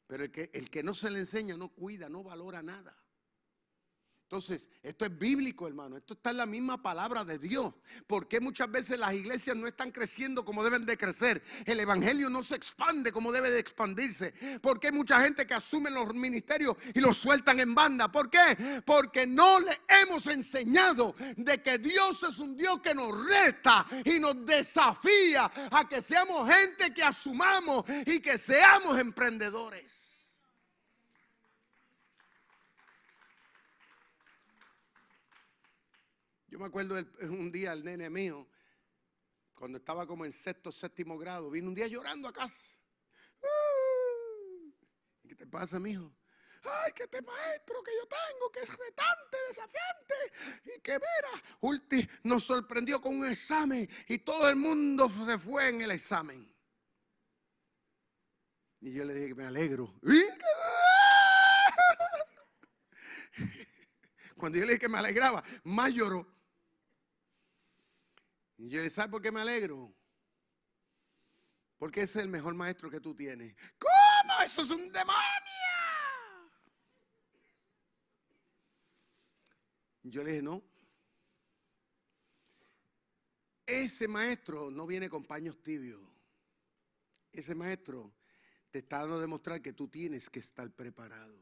[0.07, 2.97] Pero el que, el que no se le enseña no cuida, no valora nada.
[4.29, 5.97] Entonces, esto es bíblico, hermano.
[5.97, 7.73] Esto está en la misma palabra de Dios.
[8.07, 11.43] Porque muchas veces las iglesias no están creciendo como deben de crecer?
[11.65, 14.35] El evangelio no se expande como debe de expandirse.
[14.61, 18.13] Porque hay mucha gente que asume los ministerios y los sueltan en banda.
[18.13, 18.83] ¿Por qué?
[18.85, 24.19] Porque no le hemos enseñado de que Dios es un Dios que nos reta y
[24.19, 30.18] nos desafía a que seamos gente que asumamos y que seamos emprendedores.
[36.49, 38.49] Yo me acuerdo un día el nene mío,
[39.55, 42.71] cuando estaba como en sexto, séptimo grado, vino un día llorando a casa.
[45.27, 46.11] ¿Qué te pasa, mijo?
[46.63, 50.15] Ay, que este maestro que yo tengo, que es retante, desafiante,
[50.65, 55.69] y que mira, Ulti nos sorprendió con un examen y todo el mundo se fue
[55.69, 56.53] en el examen.
[58.81, 59.95] Y yo le dije que me alegro.
[64.37, 66.38] Cuando yo le dije que me alegraba, más lloró.
[68.59, 69.95] Y yo le ¿sabe por qué me alegro?
[71.79, 73.55] Porque ese es el mejor maestro que tú tienes.
[73.79, 74.43] ¿Cómo?
[74.45, 75.19] Eso es un demonio.
[80.03, 80.63] Yo le dije, no.
[83.65, 86.01] Ese maestro no viene con paños tibios.
[87.31, 88.13] Ese maestro
[88.71, 91.39] te está dando a demostrar que tú tienes que estar preparado.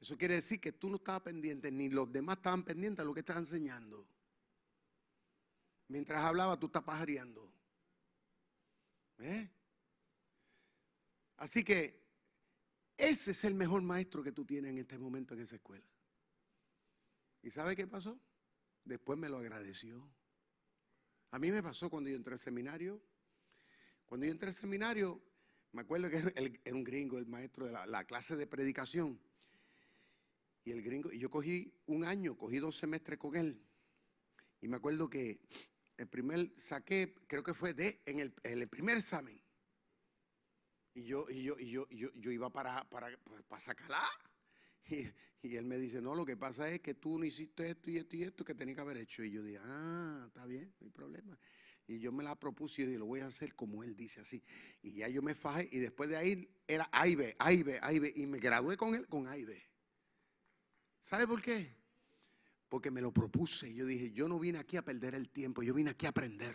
[0.00, 3.14] Eso quiere decir que tú no estabas pendiente, ni los demás estaban pendientes a lo
[3.14, 4.06] que estás enseñando.
[5.88, 7.50] Mientras hablaba, tú estás pajareando.
[9.18, 9.50] ¿Eh?
[11.38, 11.98] Así que
[12.96, 15.86] ese es el mejor maestro que tú tienes en este momento en esa escuela.
[17.42, 18.20] ¿Y sabe qué pasó?
[18.84, 20.08] Después me lo agradeció.
[21.30, 23.00] A mí me pasó cuando yo entré al seminario.
[24.04, 25.22] Cuando yo entré al seminario,
[25.72, 26.16] me acuerdo que
[26.64, 29.20] era un gringo, el maestro de la, la, clase de predicación.
[30.64, 33.62] Y el gringo, y yo cogí un año, cogí dos semestres con él.
[34.60, 35.40] Y me acuerdo que
[35.98, 39.38] el primer saqué, creo que fue D en el, primer examen.
[40.94, 43.14] Y yo, y yo, y yo, yo, iba para, para,
[43.48, 44.02] para sacarla.
[44.90, 45.06] Y,
[45.42, 47.98] y, él me dice, no, lo que pasa es que tú no hiciste esto y
[47.98, 49.22] esto y esto que tenía que haber hecho.
[49.22, 51.38] Y yo dije, ah, está bien, no hay problema.
[51.86, 54.42] Y yo me la propuse y dije, lo voy a hacer como él dice, así.
[54.80, 57.36] Y ya yo me fajé y después de ahí era A y B.
[58.14, 59.62] Y me gradué con él con A y B.
[61.02, 61.76] ¿Sabe por qué?
[62.68, 63.68] Porque me lo propuse.
[63.68, 66.10] Y yo dije, yo no vine aquí a perder el tiempo, yo vine aquí a
[66.10, 66.54] aprender.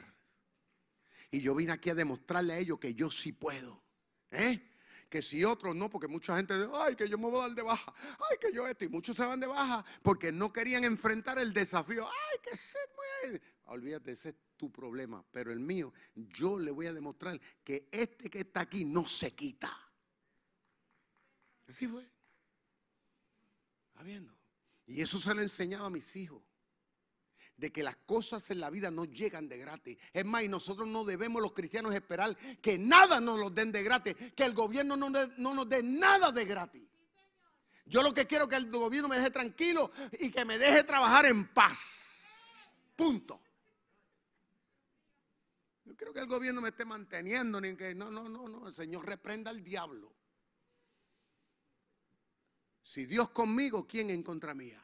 [1.31, 3.83] Y yo vine aquí a demostrarle a ellos que yo sí puedo.
[4.29, 4.69] ¿Eh?
[5.09, 7.55] Que si otros no, porque mucha gente dice, ay, que yo me voy a dar
[7.55, 7.93] de baja,
[8.31, 11.53] ay, que yo esto, y muchos se van de baja porque no querían enfrentar el
[11.53, 12.79] desafío, ay, que se
[13.29, 13.39] muy...
[13.65, 18.29] Olvídate, ese es tu problema, pero el mío, yo le voy a demostrar que este
[18.29, 19.71] que está aquí no se quita.
[21.67, 22.07] Así fue.
[23.95, 24.42] Habiendo.
[24.85, 26.41] Y eso se lo he enseñado a mis hijos.
[27.55, 29.97] De que las cosas en la vida no llegan de gratis.
[30.11, 33.83] Es más, y nosotros no debemos los cristianos esperar que nada nos lo den de
[33.83, 34.15] gratis.
[34.35, 36.83] Que el gobierno no, no nos dé nada de gratis.
[37.85, 40.83] Yo lo que quiero es que el gobierno me deje tranquilo y que me deje
[40.83, 42.25] trabajar en paz.
[42.95, 43.39] Punto.
[45.85, 48.67] Yo creo que el gobierno me esté manteniendo, ni que no, no, no, no.
[48.67, 50.11] El Señor reprenda al diablo.
[52.83, 54.83] Si Dios conmigo, ¿quién en contra mía?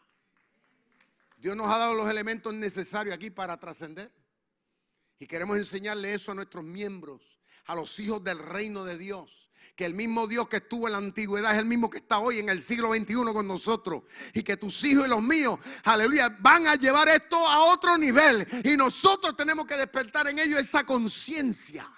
[1.37, 4.11] Dios nos ha dado los elementos necesarios aquí para trascender.
[5.19, 9.49] Y queremos enseñarle eso a nuestros miembros, a los hijos del reino de Dios.
[9.75, 12.39] Que el mismo Dios que estuvo en la antigüedad es el mismo que está hoy
[12.39, 14.03] en el siglo XXI con nosotros.
[14.33, 18.47] Y que tus hijos y los míos, aleluya, van a llevar esto a otro nivel.
[18.63, 21.89] Y nosotros tenemos que despertar en ellos esa conciencia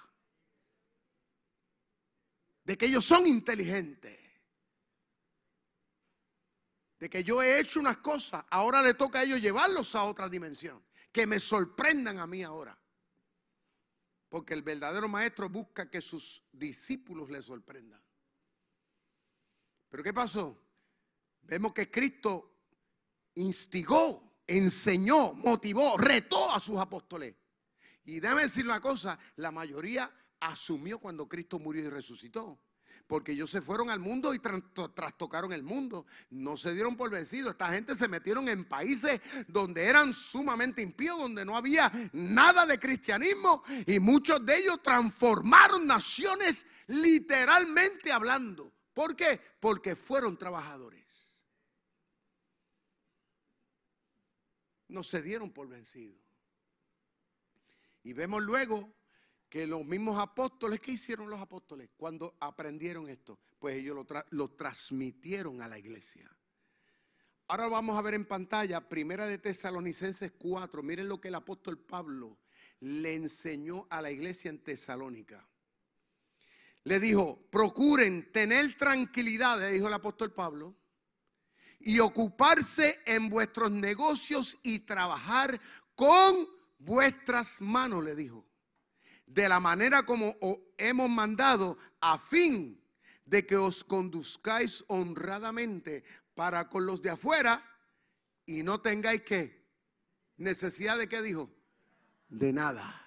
[2.63, 4.20] de que ellos son inteligentes
[7.01, 10.29] de que yo he hecho unas cosas, ahora le toca a ellos llevarlos a otra
[10.29, 10.85] dimensión.
[11.11, 12.77] Que me sorprendan a mí ahora.
[14.29, 17.99] Porque el verdadero maestro busca que sus discípulos le sorprendan.
[19.89, 20.61] Pero ¿qué pasó?
[21.41, 22.53] Vemos que Cristo
[23.33, 27.35] instigó, enseñó, motivó, retó a sus apóstoles.
[28.03, 30.09] Y déjame decir una cosa, la mayoría
[30.39, 32.59] asumió cuando Cristo murió y resucitó.
[33.11, 36.05] Porque ellos se fueron al mundo y trastocaron el mundo.
[36.29, 37.51] No se dieron por vencidos.
[37.51, 39.19] Esta gente se metieron en países
[39.49, 43.63] donde eran sumamente impíos, donde no había nada de cristianismo.
[43.85, 48.71] Y muchos de ellos transformaron naciones literalmente hablando.
[48.93, 49.41] ¿Por qué?
[49.59, 51.05] Porque fueron trabajadores.
[54.87, 56.21] No se dieron por vencidos.
[58.03, 59.00] Y vemos luego
[59.51, 63.37] que los mismos apóstoles, ¿qué hicieron los apóstoles cuando aprendieron esto?
[63.59, 66.33] Pues ellos lo, transmitieron a la iglesia.
[67.49, 70.81] Ahora vamos a ver en pantalla, Primera de Tesalonicenses 4.
[70.83, 72.37] Miren lo que el apóstol Pablo
[72.79, 75.45] le enseñó a la iglesia en Tesalónica.
[76.85, 80.77] Le dijo, procuren tener tranquilidad, le dijo el apóstol Pablo,
[81.77, 85.59] y ocuparse en vuestros negocios y trabajar
[85.93, 86.47] con
[86.79, 88.45] vuestras manos, le dijo,
[89.33, 92.81] de la manera como os hemos mandado, a fin
[93.25, 96.03] de que os conduzcáis honradamente
[96.35, 97.63] para con los de afuera
[98.45, 99.65] y no tengáis que
[100.37, 101.49] necesidad de qué dijo,
[102.27, 102.97] de nada.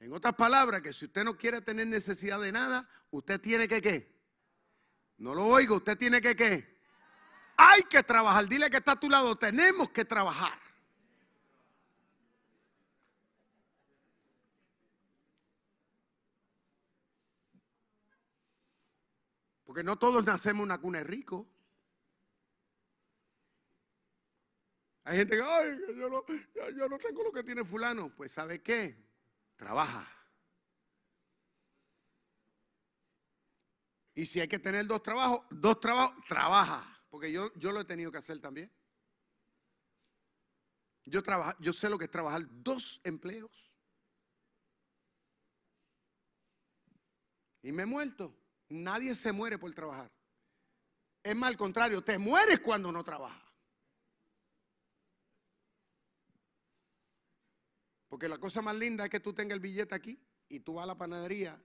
[0.00, 3.80] En otras palabras, que si usted no quiere tener necesidad de nada, usted tiene que
[3.80, 4.12] qué.
[5.18, 6.74] No lo oigo, usted tiene que qué.
[7.56, 8.48] Hay que trabajar.
[8.48, 10.58] Dile que está a tu lado, tenemos que trabajar.
[19.74, 21.48] Porque no todos nacemos en una cuna rico.
[25.02, 26.24] Hay gente que, ay, yo no,
[26.76, 28.14] yo no tengo lo que tiene fulano.
[28.14, 28.96] Pues ¿sabe qué?
[29.56, 30.08] Trabaja.
[34.14, 37.04] Y si hay que tener dos trabajos, dos trabajos, trabaja.
[37.10, 38.72] Porque yo, yo lo he tenido que hacer también.
[41.04, 41.20] Yo,
[41.58, 43.72] yo sé lo que es trabajar dos empleos.
[47.60, 48.43] Y me he muerto.
[48.68, 50.10] Nadie se muere por trabajar.
[51.22, 53.42] Es más, al contrario, te mueres cuando no trabajas.
[58.08, 60.84] Porque la cosa más linda es que tú tengas el billete aquí y tú vas
[60.84, 61.60] a la panadería.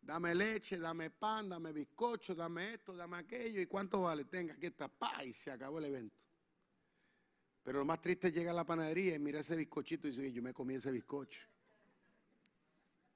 [0.00, 3.60] Dame leche, dame pan, dame bizcocho, dame esto, dame aquello.
[3.60, 4.24] ¿Y cuánto vale?
[4.24, 6.16] Tenga, aquí está, pa, y se acabó el evento.
[7.62, 10.32] Pero lo más triste es llegar a la panadería y mira ese bizcochito y dice,
[10.32, 11.42] yo me comí ese bizcocho.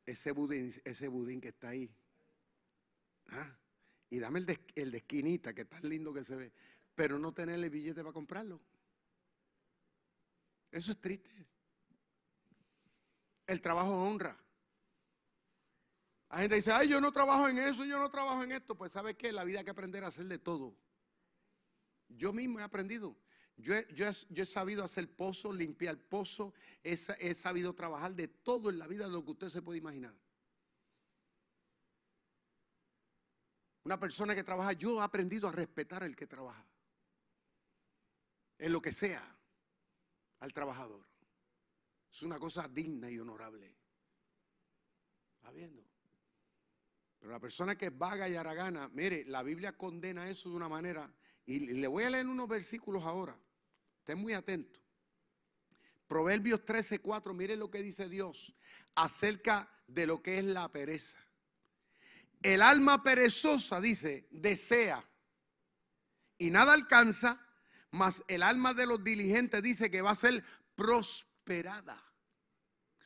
[0.05, 1.91] Ese budín, ese budín que está ahí.
[3.33, 3.59] ¿Ah?
[4.11, 6.53] Y dame el de, el esquinita, que tan lindo que se ve.
[6.95, 8.61] Pero no tenerle billete para comprarlo.
[10.71, 11.31] Eso es triste.
[13.47, 14.37] El trabajo honra.
[16.29, 18.75] Hay gente dice, ay, yo no trabajo en eso, yo no trabajo en esto.
[18.75, 19.33] Pues ¿sabe qué?
[19.33, 20.75] La vida hay que aprender a hacer de todo.
[22.09, 23.17] Yo mismo he aprendido.
[23.57, 28.87] Yo he, sabido hacer pozo, limpiar pozo, he, he sabido trabajar de todo en la
[28.87, 30.15] vida de lo que usted se puede imaginar.
[33.85, 36.65] Una persona que trabaja, yo he aprendido a respetar al que trabaja.
[38.59, 39.23] En lo que sea,
[40.41, 41.05] al trabajador.
[42.13, 43.75] Es una cosa digna y honorable.
[45.37, 45.83] ¿Está viendo?
[47.19, 50.69] Pero la persona que es vaga y haragana, mire, la Biblia condena eso de una
[50.69, 51.13] manera.
[51.47, 53.37] Y le voy a leer unos versículos ahora.
[53.99, 54.83] Estén muy atentos.
[56.07, 58.55] Proverbios 13, 4, mire lo que dice Dios
[58.95, 61.19] acerca de lo que es la pereza.
[62.43, 65.09] El alma perezosa, dice, desea
[66.39, 67.41] y nada alcanza,
[67.93, 70.43] mas el alma de los diligentes dice que va a ser
[70.75, 72.03] prosperada.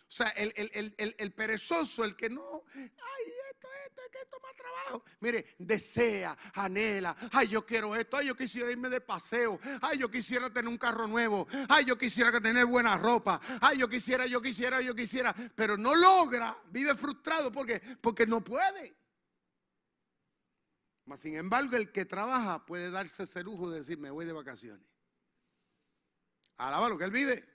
[0.08, 5.04] O sea, el, perezoso, el que no, ay, esto, esto, que esto más trabajo.
[5.20, 10.08] Mire, desea, anhela, ay, yo quiero esto, ay, yo quisiera irme de paseo, ay, yo
[10.08, 14.40] quisiera tener un carro nuevo, ay, yo quisiera tener buena ropa, ay, yo quisiera, yo
[14.40, 17.52] quisiera, yo quisiera, pero no logra, vive frustrado.
[17.52, 18.96] Porque, porque no puede.
[21.06, 24.32] Mas, sin embargo, el que trabaja puede darse ese lujo de decir, me voy de
[24.32, 24.84] vacaciones.
[26.56, 27.48] Alaba lo que él vive.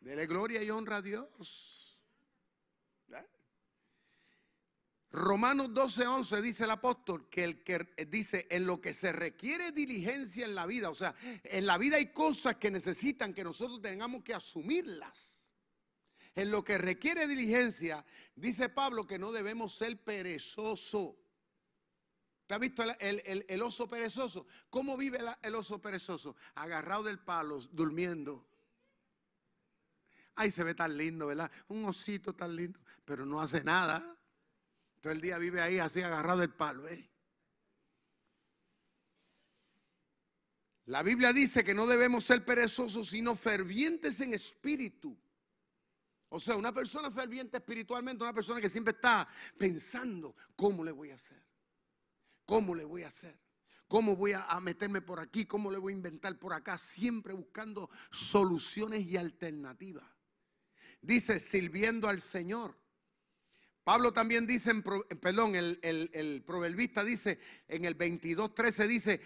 [0.00, 2.00] Dele gloria y honra a Dios.
[3.12, 3.26] ¿Eh?
[5.10, 9.72] Romanos 12, 11 dice el apóstol que el que dice en lo que se requiere
[9.72, 13.82] diligencia en la vida, o sea, en la vida hay cosas que necesitan que nosotros
[13.82, 15.44] tengamos que asumirlas.
[16.34, 21.21] En lo que requiere diligencia, dice Pablo que no debemos ser perezosos.
[22.46, 24.46] ¿Te has visto el, oso perezoso?
[24.68, 26.36] ¿Cómo vive el oso perezoso?
[26.54, 28.46] Agarrado del palo, durmiendo.
[30.34, 31.50] Ay, se ve tan lindo, ¿verdad?
[31.68, 34.16] Un osito tan lindo, pero no hace nada.
[35.00, 36.88] Todo el día vive ahí así agarrado del palo.
[36.88, 37.10] ¿eh?
[40.86, 45.16] La Biblia dice que no debemos ser perezosos, sino fervientes en espíritu.
[46.28, 49.28] O sea, una persona ferviente espiritualmente, una persona que siempre está
[49.58, 51.51] pensando, ¿cómo le voy a hacer?
[52.52, 53.34] ¿Cómo le voy a hacer?
[53.88, 55.46] ¿Cómo voy a, meterme por aquí?
[55.46, 56.76] ¿Cómo le voy a inventar por acá?
[56.76, 60.04] Siempre buscando soluciones y alternativas.
[61.00, 62.78] Dice, sirviendo al Señor.
[63.84, 67.38] Pablo también dice, en, perdón, el, el, el proverbista dice
[67.68, 69.20] en el 22.13, dice,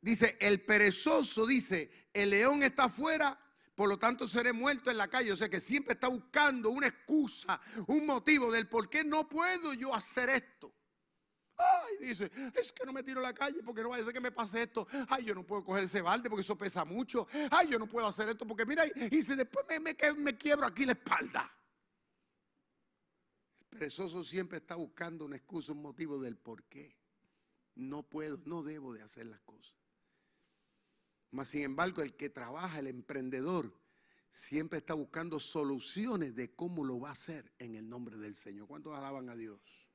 [0.00, 3.38] dice, el perezoso dice, el león está afuera,
[3.74, 5.32] por lo tanto seré muerto en la calle.
[5.32, 9.74] O sea que siempre está buscando una excusa, un motivo del por qué no puedo
[9.74, 10.75] yo hacer esto.
[11.58, 14.14] Ay, dice, es que no me tiro a la calle porque no vaya a ser
[14.14, 14.86] que me pase esto.
[15.08, 17.26] Ay, yo no puedo coger ese balde porque eso pesa mucho.
[17.50, 20.66] Ay, yo no puedo hacer esto porque mira, y si después me, me, me quiebro
[20.66, 21.50] aquí la espalda.
[23.60, 26.98] El perezoso siempre está buscando una excusa, un motivo del por qué.
[27.74, 29.74] No puedo, no debo de hacer las cosas.
[31.30, 33.78] Mas sin embargo, el que trabaja, el emprendedor,
[34.30, 38.66] siempre está buscando soluciones de cómo lo va a hacer en el nombre del Señor.
[38.66, 39.85] ¿Cuántos alaban a Dios?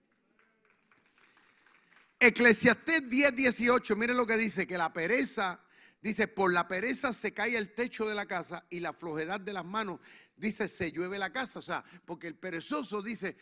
[2.23, 5.59] Eclesiastés 10, 18, miren lo que dice, que la pereza,
[5.99, 9.53] dice, por la pereza se cae el techo de la casa y la flojedad de
[9.53, 9.99] las manos,
[10.35, 11.57] dice, se llueve la casa.
[11.57, 13.35] O sea, porque el perezoso dice,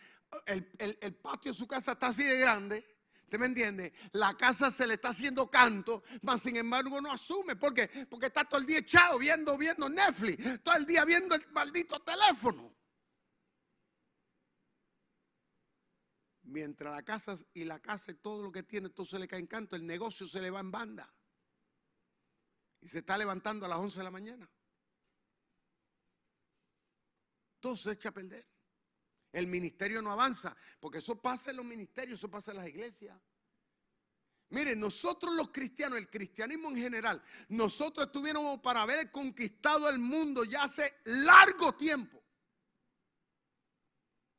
[0.46, 2.86] el, el patio de su casa está así de grande,
[3.30, 3.92] ¿Usted me entiende?
[4.10, 7.54] La casa se le está haciendo canto, mas sin embargo no asume.
[7.54, 7.88] ¿Por qué?
[8.10, 12.00] Porque está todo el día echado viendo, viendo Netflix, todo el día viendo el maldito
[12.00, 12.74] teléfono.
[16.50, 19.38] Mientras la casa y la casa y todo lo que tiene, todo se le cae
[19.38, 21.08] en canto, el negocio se le va en banda.
[22.80, 24.50] Y se está levantando a las 11 de la mañana.
[27.60, 28.44] Todo se echa a perder.
[29.30, 33.16] El ministerio no avanza, porque eso pasa en los ministerios, eso pasa en las iglesias.
[34.48, 40.42] Miren, nosotros los cristianos, el cristianismo en general, nosotros estuviéramos para haber conquistado el mundo
[40.42, 42.19] ya hace largo tiempo.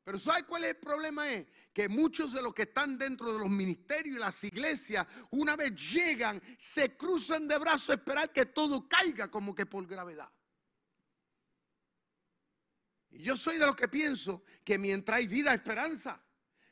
[0.04, 1.30] Pero ¿sabe cuál es el problema?
[1.30, 5.56] Es que muchos de los que están dentro de los ministerios y las iglesias, una
[5.56, 10.30] vez llegan, se cruzan de brazos a esperar que todo caiga como que por gravedad.
[13.12, 16.22] Y yo soy de los que pienso que mientras hay vida, esperanza.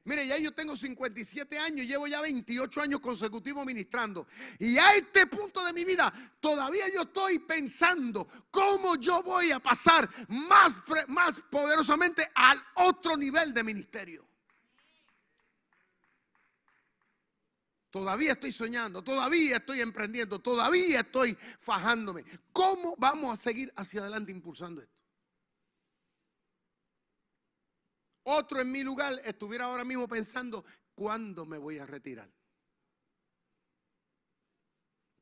[0.05, 4.27] Mire, ya yo tengo 57 años, llevo ya 28 años consecutivos ministrando.
[4.57, 9.59] Y a este punto de mi vida, todavía yo estoy pensando cómo yo voy a
[9.59, 10.73] pasar más,
[11.07, 14.29] más poderosamente al otro nivel de ministerio.
[17.91, 22.23] Todavía estoy soñando, todavía estoy emprendiendo, todavía estoy fajándome.
[22.53, 24.98] ¿Cómo vamos a seguir hacia adelante impulsando esto?
[28.31, 30.63] Otro en mi lugar estuviera ahora mismo pensando,
[30.93, 32.31] ¿cuándo me voy a retirar?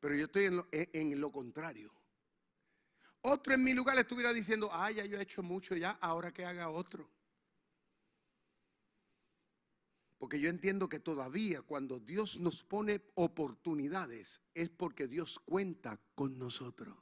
[0.01, 1.93] Pero yo estoy en lo, contrario.
[3.21, 6.43] Otro en mi lugar estuviera diciendo, ay, ya yo he hecho mucho ya, ahora que
[6.43, 7.09] haga otro.
[10.17, 16.37] Porque yo entiendo que todavía cuando Dios nos pone oportunidades es porque Dios cuenta con
[16.37, 16.97] nosotros.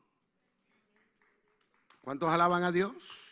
[2.01, 3.24] ¿Cuántos alaban a Dios?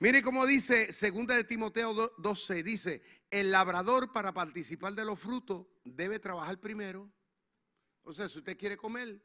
[0.00, 5.66] Mire cómo dice 2 de Timoteo 12, dice, el labrador para participar de los frutos
[5.84, 7.10] debe trabajar primero.
[8.04, 9.20] O sea, si usted quiere comer,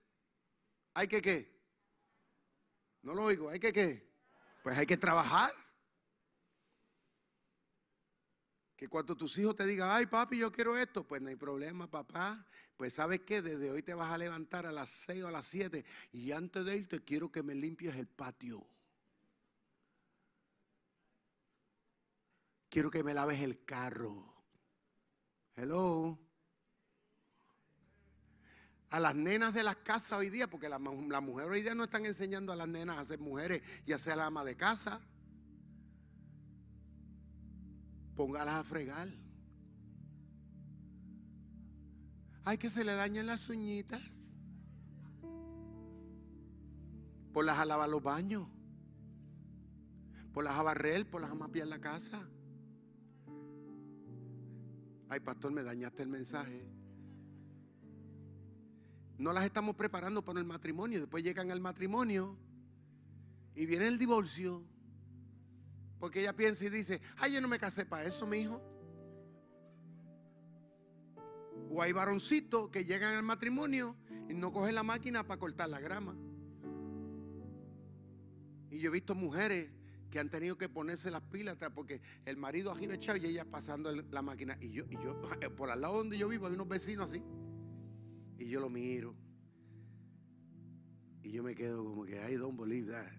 [0.95, 1.61] hay que qué?
[3.03, 4.11] No lo oigo, hay que qué?
[4.63, 5.53] Pues hay que trabajar.
[8.76, 11.89] Que cuando tus hijos te digan, ay papi, yo quiero esto, pues no hay problema,
[11.89, 12.47] papá.
[12.76, 15.45] Pues sabes que desde hoy te vas a levantar a las 6 o a las
[15.45, 18.72] 7 y antes de irte quiero que me limpies el patio.
[22.74, 24.34] Quiero que me laves el carro.
[25.55, 26.17] Hello.
[28.89, 31.84] A las nenas de las casas hoy día, porque las la mujeres hoy día no
[31.84, 34.99] están enseñando a las nenas a ser mujeres y a ser ama de casa.
[38.15, 39.07] Póngalas a fregar.
[42.43, 44.34] Hay que se le dañen las uñitas.
[47.34, 48.47] Por las a lavar los baños.
[50.34, 52.28] Por las a barrer, por las a mapear la casa.
[55.14, 56.68] Ay, pastor, me dañaste el mensaje.
[59.20, 60.99] No las estamos preparando para el matrimonio.
[60.99, 62.36] Después llegan al matrimonio
[63.53, 64.64] y viene el divorcio.
[65.99, 68.59] Porque ella piensa y dice, ay, yo no me casé para eso, mi hijo.
[71.70, 73.95] O hay varoncitos que llegan al matrimonio
[74.28, 76.16] y no cogen la máquina para cortar la grama.
[78.72, 79.70] Y yo he visto mujeres
[80.14, 83.91] que han tenido que ponerse las pilas porque el marido arriba echado y ella pasando
[83.91, 84.55] la máquina.
[84.61, 85.20] Y yo, y yo,
[85.57, 87.24] por al lado donde yo vivo hay unos vecinos así.
[88.38, 89.16] Y yo lo miro.
[91.24, 93.11] Y yo me quedo como que, I don't believe that.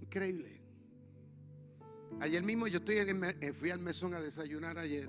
[0.00, 0.64] Increíble.
[2.18, 5.08] Ayer mismo yo estoy eh, fui al mesón a desayunar ayer.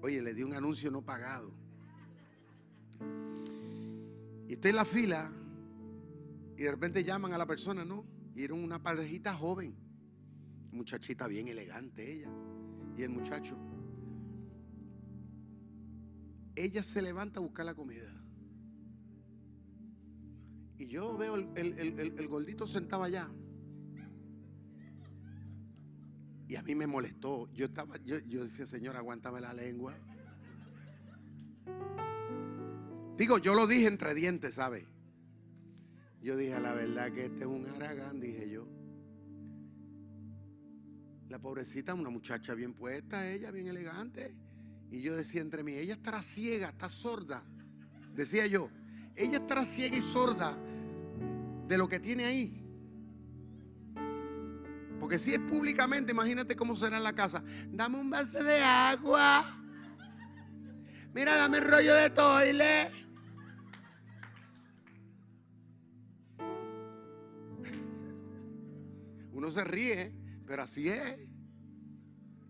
[0.00, 1.65] Oye, le di un anuncio no pagado.
[4.56, 5.30] Estoy en la fila
[6.56, 8.06] y de repente llaman a la persona, ¿no?
[8.34, 9.76] Y era una parejita joven.
[10.72, 12.30] Muchachita bien elegante ella.
[12.96, 13.54] Y el muchacho.
[16.54, 18.10] Ella se levanta a buscar la comida.
[20.78, 23.28] Y yo veo el, gordito sentado allá.
[26.48, 27.52] Y a mí me molestó.
[27.52, 29.94] Yo estaba, yo, yo decía, Señor, aguántame la lengua.
[33.16, 34.86] Digo, yo lo dije entre dientes, ¿sabe?
[36.22, 38.66] Yo dije, la verdad que este es un aragán, dije yo.
[41.28, 44.34] La pobrecita, una muchacha bien puesta, ella bien elegante.
[44.90, 47.42] Y yo decía entre mí, ella estará ciega, está sorda.
[48.14, 48.70] Decía yo,
[49.14, 50.56] ella estará ciega y sorda
[51.66, 52.62] de lo que tiene ahí.
[55.00, 57.42] Porque si es públicamente, imagínate cómo será en la casa.
[57.68, 59.62] Dame un vaso de agua.
[61.14, 63.05] Mira, dame el rollo de toile.
[69.36, 70.14] Uno se ríe,
[70.46, 71.18] pero así es.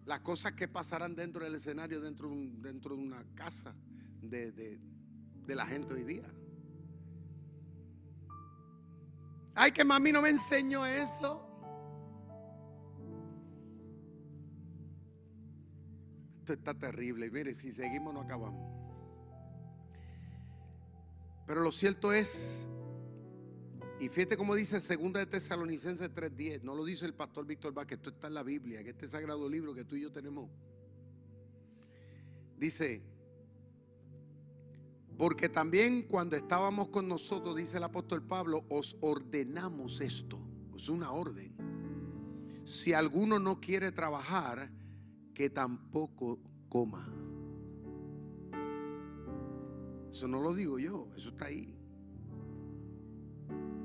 [0.05, 3.75] Las cosas que pasarán dentro del escenario, dentro de, dentro de una casa
[4.23, 6.29] de, de la gente hoy día.
[9.57, 11.43] Ay, que mami no me enseñó eso.
[16.39, 17.29] Esto está terrible.
[17.33, 18.77] Mire, si seguimos no acabamos.
[21.49, 22.71] Pero lo cierto es
[23.99, 26.63] y fíjate cómo dice 2 de Tesalonicenses 3:10.
[26.63, 29.49] No lo dice el pastor Víctor Vázquez, esto está en la Biblia, en este sagrado
[29.49, 30.51] libro que tú y yo tenemos.
[32.59, 33.03] Dice,
[35.17, 40.39] porque también cuando estábamos con nosotros, dice el apóstol Pablo, os ordenamos esto.
[40.75, 41.55] Es una orden.
[42.65, 44.71] Si alguno no quiere trabajar,
[45.33, 46.39] que tampoco
[46.69, 47.07] coma.
[50.11, 51.76] Eso no lo digo yo, eso está ahí.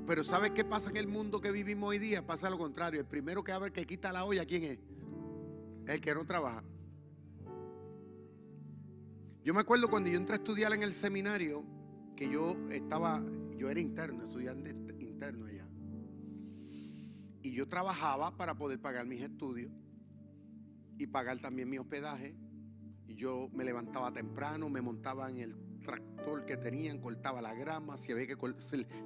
[0.06, 2.26] Pero ¿sabes qué pasa en el mundo que vivimos hoy día?
[2.26, 3.00] Pasa lo contrario.
[3.00, 4.78] El primero que abre que quita la olla, ¿quién es?
[5.86, 6.64] El que no trabaja.
[9.44, 11.64] Yo me acuerdo cuando yo entré a estudiar en el seminario,
[12.16, 13.22] que yo estaba,
[13.56, 15.68] yo era interno, estudiante interno allá.
[17.42, 19.72] Y yo trabajaba para poder pagar mis estudios
[20.98, 22.36] y pagar también mi hospedaje.
[23.06, 27.96] Y yo me levantaba temprano, me montaba en el tractor que tenían, cortaba la grama,
[27.96, 28.36] si había que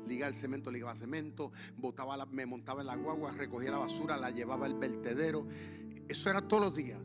[0.06, 4.30] ligar el cemento, ligaba cemento, botaba me montaba en la guagua, recogía la basura, la
[4.30, 5.46] llevaba al vertedero.
[6.08, 7.00] Eso era todos los días.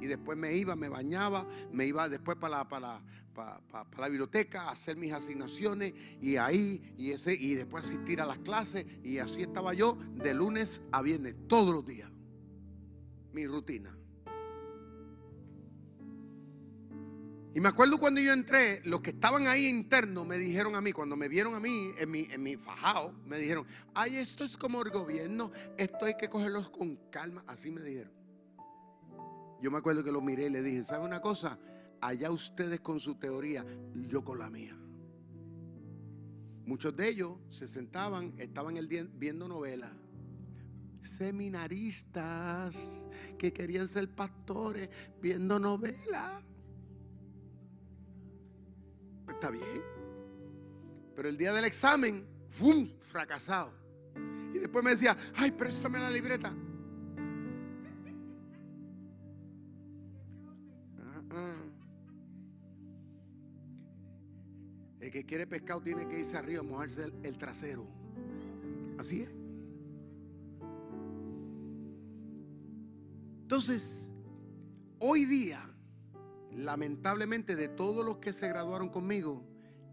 [0.00, 3.02] Y después me iba, me bañaba, me iba después para la, para,
[3.34, 8.26] para, la biblioteca a hacer mis asignaciones y ahí, y, ese, y después asistir a
[8.26, 8.86] las clases.
[9.02, 12.10] Y así estaba yo de lunes a viernes, todos los días.
[13.32, 13.97] Mi rutina.
[17.58, 20.92] Y me acuerdo cuando yo entré, los que estaban ahí internos me dijeron a mí,
[20.92, 24.56] cuando me vieron a mí en mi, en mi fajao, me dijeron, ay, esto es
[24.56, 28.12] como el gobierno, esto hay que cogerlos con calma, así me dijeron.
[29.60, 31.58] Yo me acuerdo que lo miré y le dije, ¿sabe una cosa?
[32.00, 34.78] Allá ustedes con su teoría yo con la mía.
[36.64, 39.90] Muchos de ellos se sentaban, estaban el día viendo novelas.
[41.02, 42.76] Seminaristas
[43.36, 44.88] que querían ser pastores
[45.20, 46.47] viendo novelas.
[49.38, 49.80] Está bien.
[51.14, 52.88] Pero el día del examen, ¡fum!
[52.98, 53.72] Fracasado.
[54.52, 56.52] Y después me decía, ay, préstame la libreta.
[60.98, 61.54] Ah, ah.
[64.98, 67.86] El que quiere pescado tiene que irse arriba a mojarse el, el trasero.
[68.98, 69.30] Así es.
[73.42, 74.12] Entonces,
[74.98, 75.60] hoy día
[76.54, 79.44] lamentablemente de todos los que se graduaron conmigo,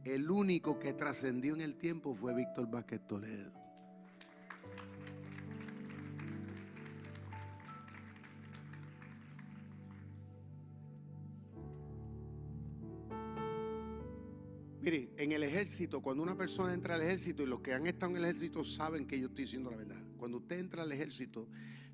[0.03, 3.51] el único que trascendió en el tiempo fue Víctor Vázquez Toledo.
[14.81, 18.11] Mire, en el ejército, cuando una persona entra al ejército, y los que han estado
[18.11, 21.47] en el ejército saben que yo estoy diciendo la verdad, cuando usted entra al ejército,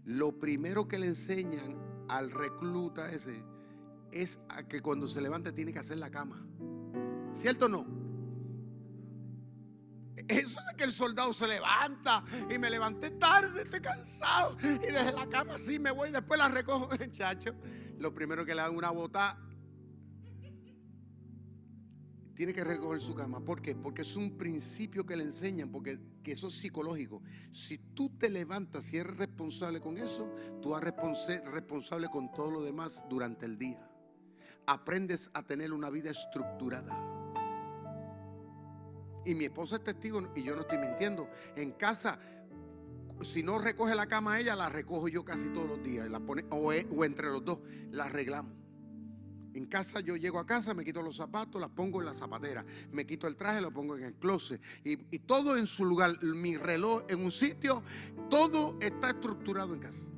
[0.04, 1.78] lo primero que le enseñan
[2.10, 3.42] al recluta ese
[4.12, 6.46] es que cuando se levante tiene que hacer la cama.
[7.34, 8.02] ¿Cierto o no?
[10.28, 15.14] Eso de que el soldado se levanta y me levanté tarde, estoy cansado y desde
[15.14, 17.56] la cama así me voy, después la recojo, muchacho.
[17.98, 19.38] Lo primero que le dan una bota
[22.36, 23.40] tiene que recoger su cama.
[23.40, 23.76] ¿Por qué?
[23.76, 27.22] Porque es un principio que le enseñan, porque que eso es psicológico.
[27.52, 30.94] Si tú te levantas y eres responsable con eso, tú eres
[31.46, 33.91] responsable con todo lo demás durante el día.
[34.66, 36.96] Aprendes a tener una vida estructurada.
[39.26, 41.30] Y mi esposa es testigo y yo no estoy mintiendo.
[41.56, 42.20] En casa,
[43.22, 46.10] si no recoge la cama ella, la recojo yo casi todos los días.
[46.10, 47.60] La pone, o, o entre los dos,
[47.92, 48.62] la arreglamos.
[49.54, 52.66] En casa yo llego a casa, me quito los zapatos, las pongo en la zapatera,
[52.92, 56.56] me quito el traje, lo pongo en el closet y, todo en su lugar, mi
[56.56, 57.84] reloj en un sitio,
[58.30, 60.12] todo está estructurado en casa.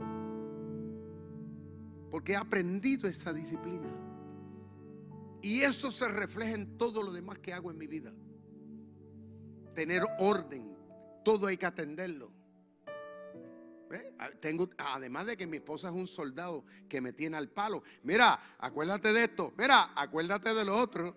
[2.12, 4.03] Porque he aprendido esa disciplina.
[5.44, 8.14] Y eso se refleja en todo lo demás que hago en mi vida.
[9.76, 10.74] Tener orden,
[11.26, 12.32] todo hay que atenderlo.
[14.18, 17.84] Ah, tengo, además de que mi esposa es un soldado que me tiene al palo.
[18.04, 19.54] Mira, acuérdate de esto.
[19.58, 21.14] Mira, acuérdate de lo otro.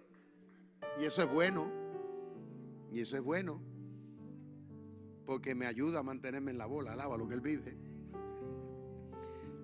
[1.01, 1.71] Y eso es bueno.
[2.93, 3.63] Y eso es bueno.
[5.25, 6.95] Porque me ayuda a mantenerme en la bola.
[6.95, 7.79] Alaba lo que él vive.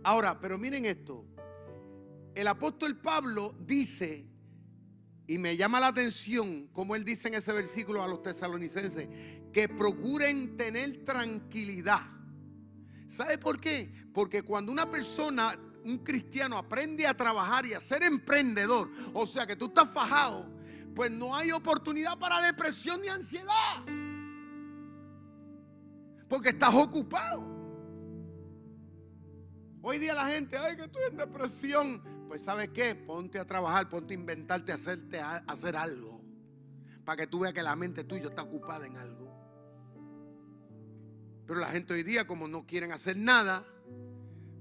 [0.04, 1.26] Ahora, pero miren esto.
[2.34, 4.31] El apóstol Pablo dice,
[5.26, 9.08] y me llama la atención, como él dice en ese versículo a los tesalonicenses,
[9.52, 12.02] que procuren tener tranquilidad
[13.12, 13.92] ¿Sabe por qué?
[14.14, 15.54] Porque cuando una persona,
[15.84, 20.48] un cristiano, aprende a trabajar y a ser emprendedor, o sea que tú estás fajado,
[20.94, 23.84] pues no hay oportunidad para depresión ni ansiedad.
[26.26, 27.44] Porque estás ocupado.
[29.82, 32.02] Hoy día la gente, ay, que estoy en depresión.
[32.32, 32.94] Pues ¿sabes qué?
[32.94, 36.22] Ponte a trabajar, ponte a inventarte, hacerte hacer algo.
[37.04, 39.30] Para que tú veas que la mente tuya está ocupada en algo.
[41.46, 43.66] Pero la gente hoy día, como no quieren hacer nada,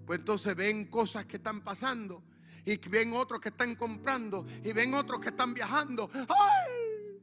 [0.05, 2.21] pues entonces ven cosas que están pasando
[2.65, 6.09] y ven otros que están comprando y ven otros que están viajando.
[6.27, 7.21] ¡Ay!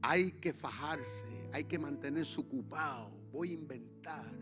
[0.00, 3.10] Hay que fajarse, hay que mantenerse ocupado.
[3.32, 4.41] Voy a inventar.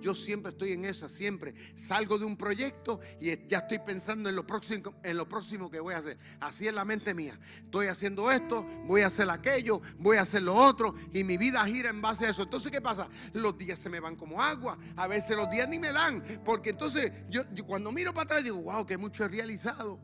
[0.00, 1.54] Yo siempre estoy en esa, siempre.
[1.74, 5.80] Salgo de un proyecto y ya estoy pensando en lo próximo, en lo próximo que
[5.80, 6.18] voy a hacer.
[6.40, 7.38] Así es la mente mía.
[7.64, 11.64] Estoy haciendo esto, voy a hacer aquello, voy a hacer lo otro y mi vida
[11.66, 12.42] gira en base a eso.
[12.42, 13.08] Entonces, ¿qué pasa?
[13.32, 14.78] Los días se me van como agua.
[14.96, 16.22] A veces los días ni me dan.
[16.44, 19.98] Porque entonces yo, cuando miro para atrás digo, wow, que mucho he realizado.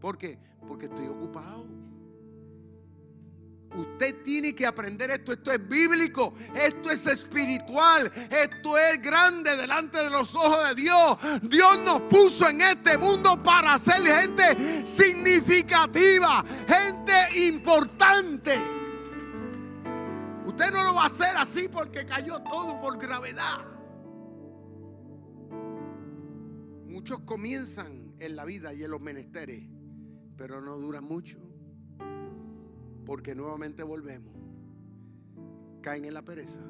[0.00, 0.38] ¿Por qué?
[0.66, 1.91] Porque estoy ocupado.
[3.74, 5.32] Usted tiene que aprender esto.
[5.32, 6.34] Esto es bíblico.
[6.54, 8.10] Esto es espiritual.
[8.30, 11.18] Esto es grande delante de los ojos de Dios.
[11.42, 16.44] Dios nos puso en este mundo para ser gente significativa.
[16.66, 18.58] Gente importante.
[20.44, 23.64] Usted no lo va a hacer así porque cayó todo por gravedad.
[26.86, 29.66] Muchos comienzan en la vida y en los menesteres,
[30.36, 31.51] pero no duran mucho
[33.04, 34.34] porque nuevamente volvemos,
[35.80, 36.60] caen en la pereza.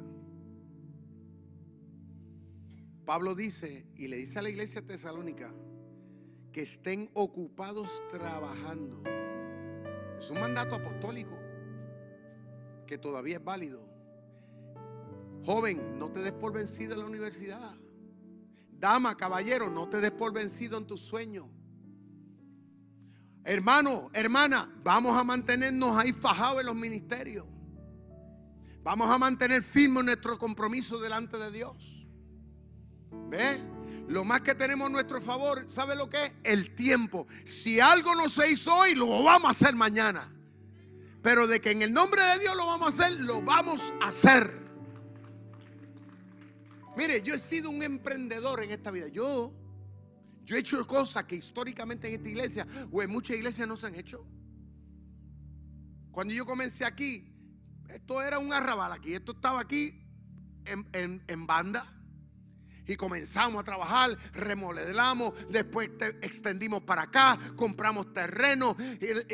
[3.05, 5.53] Pablo dice, y le dice a la iglesia tesalónica,
[6.53, 9.03] que estén ocupados trabajando.
[10.19, 11.37] Es un mandato apostólico
[12.87, 13.89] que todavía es válido.
[15.45, 17.75] Joven, no te des por vencido en la universidad.
[18.71, 21.47] Dama, caballero, no te des por vencido en tus sueños.
[23.45, 27.47] Hermano, hermana, vamos a mantenernos ahí fajados en los ministerios.
[28.83, 32.07] Vamos a mantener firme nuestro compromiso delante de Dios.
[33.29, 33.61] ¿Ve?
[34.09, 36.35] Lo más que tenemos a nuestro favor, ¿sabe lo que es?
[36.45, 37.27] El tiempo.
[37.45, 40.33] Si algo no se hizo hoy, lo vamos a hacer mañana.
[41.23, 44.09] Pero de que en el nombre de Dios lo vamos a hacer, lo vamos a
[44.09, 44.63] hacer.
[46.97, 49.09] Mire, yo he sido un emprendedor en esta vida.
[49.09, 49.53] Yo
[50.45, 53.87] yo he hecho cosas que históricamente en esta iglesia o en muchas iglesias no se
[53.87, 54.27] han hecho.
[56.11, 57.33] Cuando yo comencé aquí,
[57.89, 60.05] esto era un arrabal aquí, esto estaba aquí
[60.65, 62.02] en, en banda
[62.87, 68.77] y comenzamos a trabajar, remodelamos, después extendimos para acá, compramos terreno,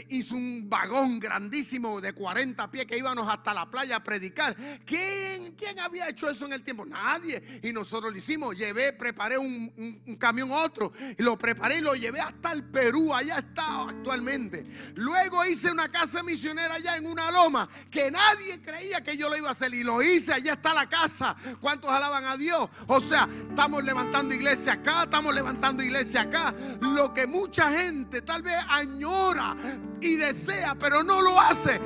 [0.09, 4.57] hizo un vagón grandísimo de 40 pies que íbamos hasta la playa a predicar.
[4.85, 6.85] ¿Quién, quién había hecho eso en el tiempo?
[6.85, 7.61] Nadie.
[7.63, 11.95] Y nosotros lo hicimos, llevé, preparé un, un camión otro, y lo preparé y lo
[11.95, 14.65] llevé hasta el Perú, allá está actualmente.
[14.95, 19.37] Luego hice una casa misionera allá en una loma que nadie creía que yo lo
[19.37, 21.37] iba a hacer y lo hice, allá está la casa.
[21.61, 22.69] ¿Cuántos alaban a Dios?
[22.87, 26.55] O sea, estamos levantando iglesia acá, estamos levantando iglesia acá.
[26.81, 29.57] Lo que mucha gente tal vez añora
[30.01, 31.81] y desea, pero no lo hace.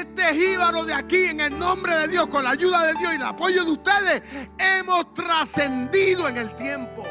[0.00, 3.16] Este jíbaro de aquí, en el nombre de Dios, con la ayuda de Dios y
[3.16, 4.22] el apoyo de ustedes,
[4.58, 7.04] hemos trascendido en el tiempo.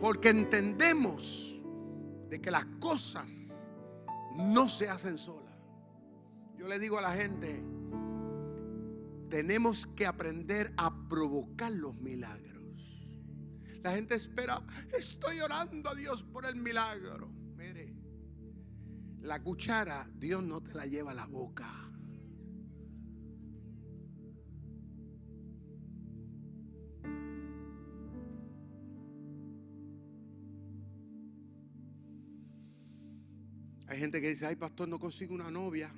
[0.00, 1.60] Porque entendemos
[2.28, 3.66] de que las cosas
[4.36, 5.54] no se hacen solas.
[6.56, 7.62] Yo le digo a la gente,
[9.30, 12.60] tenemos que aprender a provocar los milagros.
[13.82, 14.62] La gente espera,
[14.92, 17.30] estoy orando a Dios por el milagro.
[17.56, 17.94] Mire,
[19.20, 21.86] la cuchara Dios no te la lleva a la boca.
[33.86, 35.92] Hay gente que dice, ay pastor, no consigo una novia.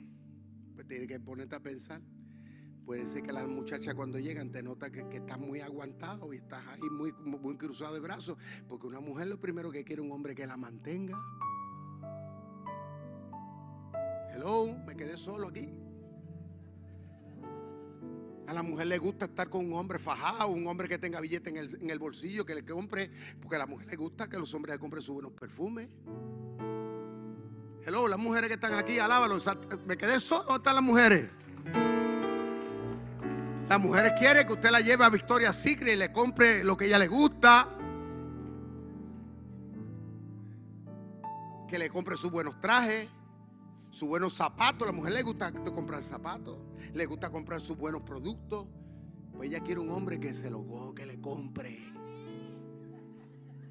[0.74, 2.00] Pues tiene que ponerte a pensar.
[2.84, 6.38] Puede ser que las muchachas cuando llegan te nota que, que estás muy aguantado y
[6.38, 7.12] estás ahí muy,
[7.56, 8.36] cruzado de brazos.
[8.68, 11.16] Porque una mujer lo primero que quiere es un hombre que la mantenga.
[14.32, 15.72] Hello, me quedé solo aquí.
[18.48, 21.50] A la mujer le gusta estar con un hombre fajado, un hombre que tenga billete
[21.50, 23.10] en el, en el bolsillo, que le compre,
[23.40, 25.88] porque a la mujer le gusta que los hombres le compren sus buenos perfumes.
[27.84, 29.38] Hello, las mujeres que están aquí, alábalo.
[29.86, 31.32] Me quedé solo, ¿dónde están las mujeres?
[33.72, 36.84] Las mujeres quieren que usted la lleve a Victoria Secret y le compre lo que
[36.84, 37.66] ella le gusta.
[41.66, 43.08] Que le compre sus buenos trajes,
[43.90, 44.82] sus buenos zapatos.
[44.82, 46.58] A la mujer le gusta comprar zapatos,
[46.92, 48.66] le gusta comprar sus buenos productos.
[49.34, 51.78] Pues ella quiere un hombre que se lo que le compre.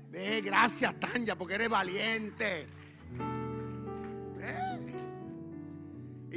[0.10, 2.68] Ve, gracias Tanya, porque eres valiente.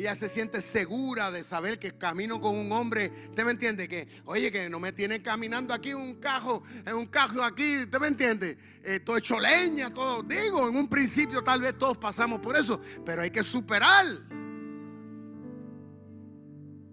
[0.04, 3.10] Ella se siente segura de saber que camino con un hombre.
[3.30, 3.88] ¿Usted me entiende?
[3.88, 7.84] Que, oye, que no me tiene caminando aquí un cajo, en un cajo aquí.
[7.84, 8.58] ¿Usted me entiende?
[8.82, 10.22] Eh, todo hecho leña, todo.
[10.22, 14.06] Digo, en un principio tal vez todos pasamos por eso, pero hay que superar.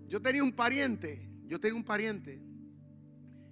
[0.07, 2.41] Yo tenía un pariente, yo tenía un pariente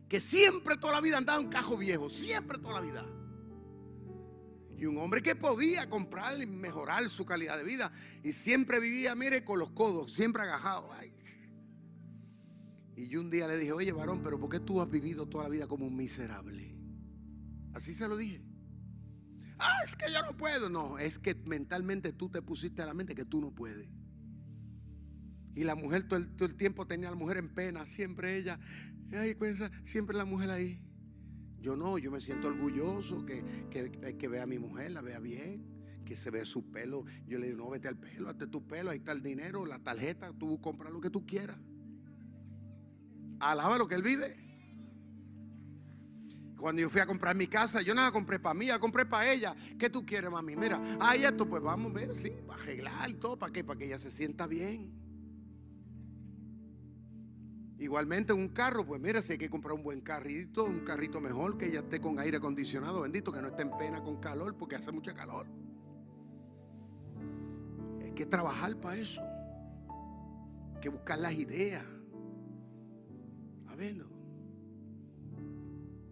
[0.08, 3.06] que siempre toda la vida andaba en un cajo viejo, siempre toda la vida.
[4.80, 7.92] Y un hombre que podía comprar y mejorar su calidad de vida.
[8.24, 10.90] Y siempre vivía, mire, con los codos, siempre agajado.
[12.96, 15.46] Y yo un día le dije, oye, varón, pero ¿por qué tú has vivido toda
[15.46, 16.76] la vida como un miserable?
[17.74, 18.42] Así se lo dije.
[19.58, 20.70] Ah, es que yo no puedo.
[20.70, 23.88] No, es que mentalmente tú te pusiste a la mente que tú no puedes.
[25.56, 28.60] Y la mujer todo el, tiempo tenía a la mujer en pena, siempre ella,
[29.12, 30.82] ay, pues, siempre la mujer ahí.
[31.62, 35.20] Yo no, yo me siento orgulloso que, que, que vea a mi mujer, la vea
[35.20, 35.66] bien,
[36.06, 37.06] que se vea su pelo.
[37.28, 39.80] Yo le digo, no, vete al pelo, hazte tu pelo, ahí está el dinero, la
[39.80, 41.58] tarjeta, tú compras lo que tú quieras.
[43.40, 44.50] Alaba lo que él vive.
[46.58, 49.06] Cuando yo fui a comprar mi casa, yo no la compré para mí, la compré
[49.06, 49.56] para ella.
[49.78, 50.58] ¿Qué tú quieres, mami?
[50.58, 53.40] Mira, ahí esto, pues vamos a ver, sí, a arreglar todo.
[53.40, 53.64] ¿Para qué?
[53.64, 54.99] Para que ella se sienta bien.
[57.80, 61.58] Igualmente un carro, pues mira, si hay que comprar un buen carrito, un carrito mejor,
[61.58, 64.76] que ya esté con aire acondicionado, bendito, que no esté en pena con calor, porque
[64.76, 65.48] hace mucha calor.
[68.04, 69.22] Hay que trabajar para eso.
[70.74, 71.86] Hay que buscar las ideas.
[73.68, 74.19] A.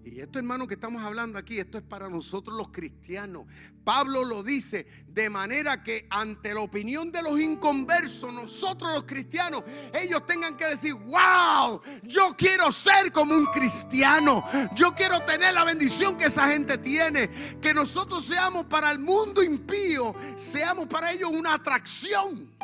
[0.10, 3.46] Y esto, hermano, que estamos hablando aquí, esto es para nosotros los cristianos.
[3.84, 9.64] Pablo lo dice de manera que ante la opinión de los inconversos, nosotros los cristianos,
[9.94, 14.44] ellos tengan que decir, wow, yo quiero ser como un cristiano.
[14.76, 17.30] Yo quiero tener la bendición que esa gente tiene.
[17.62, 22.56] Que nosotros seamos para el mundo impío, seamos para ellos una atracción.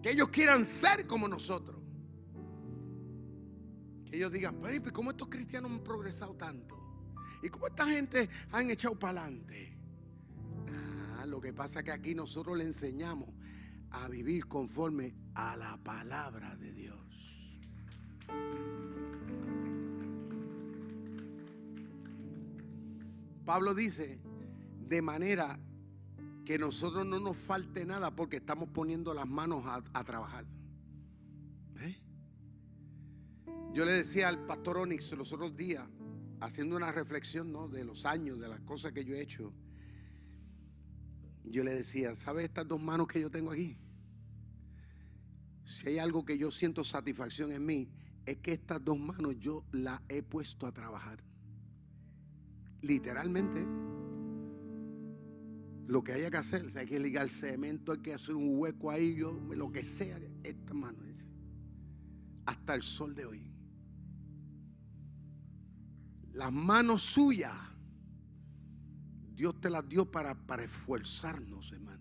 [0.00, 1.77] Que ellos quieran ser como nosotros.
[4.08, 6.76] Que ellos digan, pero ¿cómo estos cristianos han progresado tanto?
[7.42, 9.76] ¿Y cómo esta gente han echado para adelante?
[11.18, 13.28] Ah, lo que pasa es que aquí nosotros le enseñamos
[13.90, 16.98] a vivir conforme a la palabra de Dios.
[23.44, 24.20] Pablo dice,
[24.88, 25.58] de manera
[26.44, 30.44] que nosotros no nos falte nada porque estamos poniendo las manos a, a trabajar.
[33.78, 35.86] Yo le decía al pastor Onix los otros días,
[36.40, 37.68] haciendo una reflexión ¿no?
[37.68, 39.52] de los años, de las cosas que yo he hecho.
[41.44, 43.78] Yo le decía, ¿sabes estas dos manos que yo tengo aquí?
[45.64, 47.88] Si hay algo que yo siento satisfacción en mí,
[48.26, 51.22] es que estas dos manos yo las he puesto a trabajar.
[52.82, 53.64] Literalmente.
[55.86, 58.90] Lo que haya que hacer, si hay que ligar cemento, hay que hacer un hueco
[58.90, 60.98] ahí, yo, lo que sea, esta mano
[62.44, 63.47] hasta el sol de hoy.
[66.38, 67.52] Las manos suyas,
[69.34, 72.00] Dios te las dio para, para esforzarnos, hermano.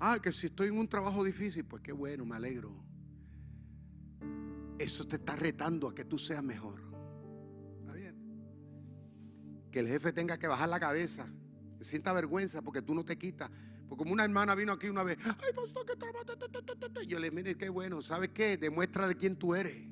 [0.00, 2.74] Ah, que si estoy en un trabajo difícil, pues qué bueno, me alegro.
[4.78, 6.82] Eso te está retando a que tú seas mejor.
[7.80, 8.14] ¿Está bien?
[9.70, 11.26] Que el jefe tenga que bajar la cabeza,
[11.78, 13.50] que sienta vergüenza porque tú no te quitas.
[13.88, 17.02] Porque como una hermana vino aquí una vez, ay, pastor, que trabajo.
[17.06, 18.58] Yo le mire, qué bueno, ¿sabes qué?
[18.58, 19.91] Demuéstrale quién tú eres.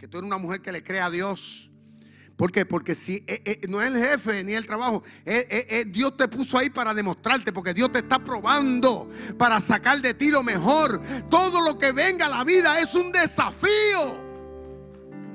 [0.00, 1.70] Que tú eres una mujer que le cree a Dios
[2.40, 2.64] ¿Por qué?
[2.64, 6.56] Porque si eh, eh, no es el jefe ni el trabajo, eh, Dios te puso
[6.56, 11.02] ahí para demostrarte, porque Dios te está probando para sacar de ti lo mejor.
[11.28, 14.30] Todo lo que venga a la vida es un desafío.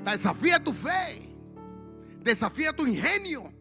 [0.04, 1.22] Desafía tu fe,
[2.24, 3.52] desafía tu ingenio.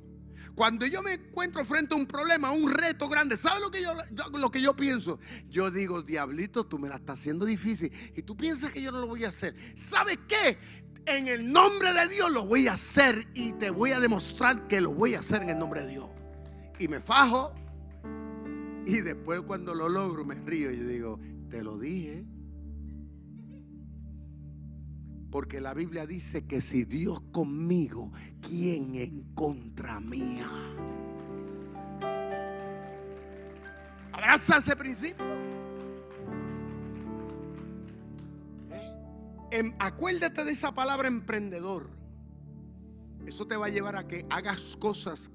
[0.55, 3.93] Cuando yo me encuentro frente a un problema, un reto grande, ¿sabes lo que yo,
[4.39, 5.19] lo que yo pienso?
[5.49, 9.01] Yo digo, diablito, tú me la estás haciendo difícil y tú piensas que yo no
[9.01, 9.53] lo voy a hacer.
[9.75, 10.57] ¿Sabes qué?
[11.05, 14.81] En el nombre de Dios lo voy a hacer y te voy a demostrar que
[14.81, 16.09] lo voy a hacer en el nombre de Dios.
[16.79, 17.53] Y me fajo
[18.85, 22.25] y después cuando lo logro me río y digo, te lo dije.
[25.31, 30.49] Porque la Biblia dice que si Dios conmigo, ¿quién en contra mía?
[34.13, 35.44] Abraza ese principio.
[39.51, 41.89] Em, acuérdate de esa palabra emprendedor.
[43.25, 45.31] Eso te va a llevar a que hagas cosas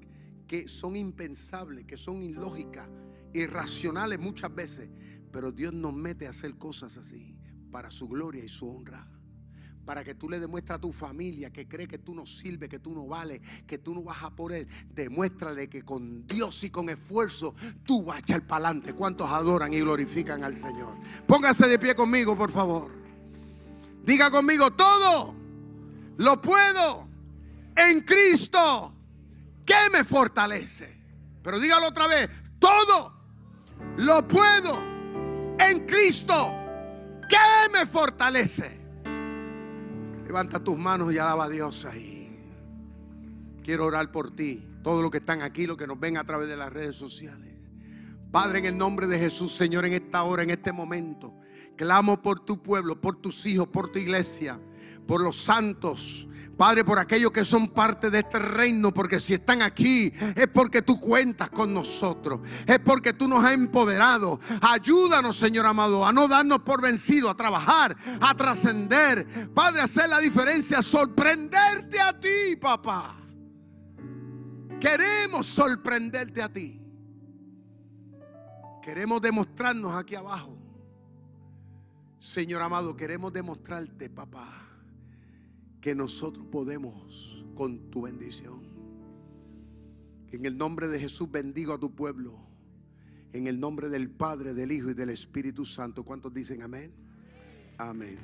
[0.47, 2.87] que son impensables, que son ilógicas,
[3.33, 4.89] irracionales muchas veces.
[5.31, 7.37] Pero Dios nos mete a hacer cosas así
[7.71, 9.07] para su gloria y su honra.
[9.85, 12.79] Para que tú le demuestres a tu familia que cree que tú no sirves, que
[12.79, 14.67] tú no vales, que tú no vas a por él.
[14.93, 18.93] Demuéstrale que con Dios y con esfuerzo tú vas a echar para adelante.
[18.93, 20.95] ¿Cuántos adoran y glorifican al Señor?
[21.25, 23.00] Póngase de pie conmigo, por favor.
[24.03, 25.35] Diga conmigo, todo
[26.17, 27.07] lo puedo
[27.75, 28.93] en Cristo
[29.65, 30.99] que me fortalece.
[31.43, 32.29] Pero dígalo otra vez,
[32.59, 33.13] todo
[33.97, 34.83] lo puedo
[35.59, 36.53] en Cristo
[37.27, 38.79] que me fortalece.
[40.25, 42.21] Levanta tus manos y alaba a Dios ahí.
[43.63, 46.47] Quiero orar por ti, todos los que están aquí, los que nos ven a través
[46.47, 47.51] de las redes sociales.
[48.31, 51.33] Padre, en el nombre de Jesús, Señor, en esta hora, en este momento.
[51.75, 54.59] Clamo por tu pueblo, por tus hijos, por tu iglesia,
[55.07, 56.27] por los santos.
[56.61, 60.83] Padre, por aquellos que son parte de este reino, porque si están aquí es porque
[60.83, 64.39] tú cuentas con nosotros, es porque tú nos has empoderado.
[64.61, 69.51] Ayúdanos, Señor amado, a no darnos por vencido, a trabajar, a trascender.
[69.55, 73.15] Padre, hacer la diferencia, sorprenderte a ti, papá.
[74.79, 76.79] Queremos sorprenderte a ti.
[78.83, 80.60] Queremos demostrarnos aquí abajo
[82.21, 84.47] Señor amado, queremos demostrarte, papá,
[85.81, 88.61] que nosotros podemos con tu bendición.
[90.31, 92.39] En el nombre de Jesús bendigo a tu pueblo.
[93.33, 96.03] En el nombre del Padre, del Hijo y del Espíritu Santo.
[96.03, 96.93] ¿Cuántos dicen amén?
[97.79, 98.19] Amén.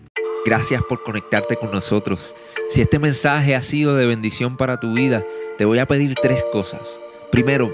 [0.46, 2.36] Gracias por conectarte con nosotros.
[2.70, 5.26] Si este mensaje ha sido de bendición para tu vida,
[5.58, 7.00] te voy a pedir tres cosas.
[7.32, 7.74] Primero,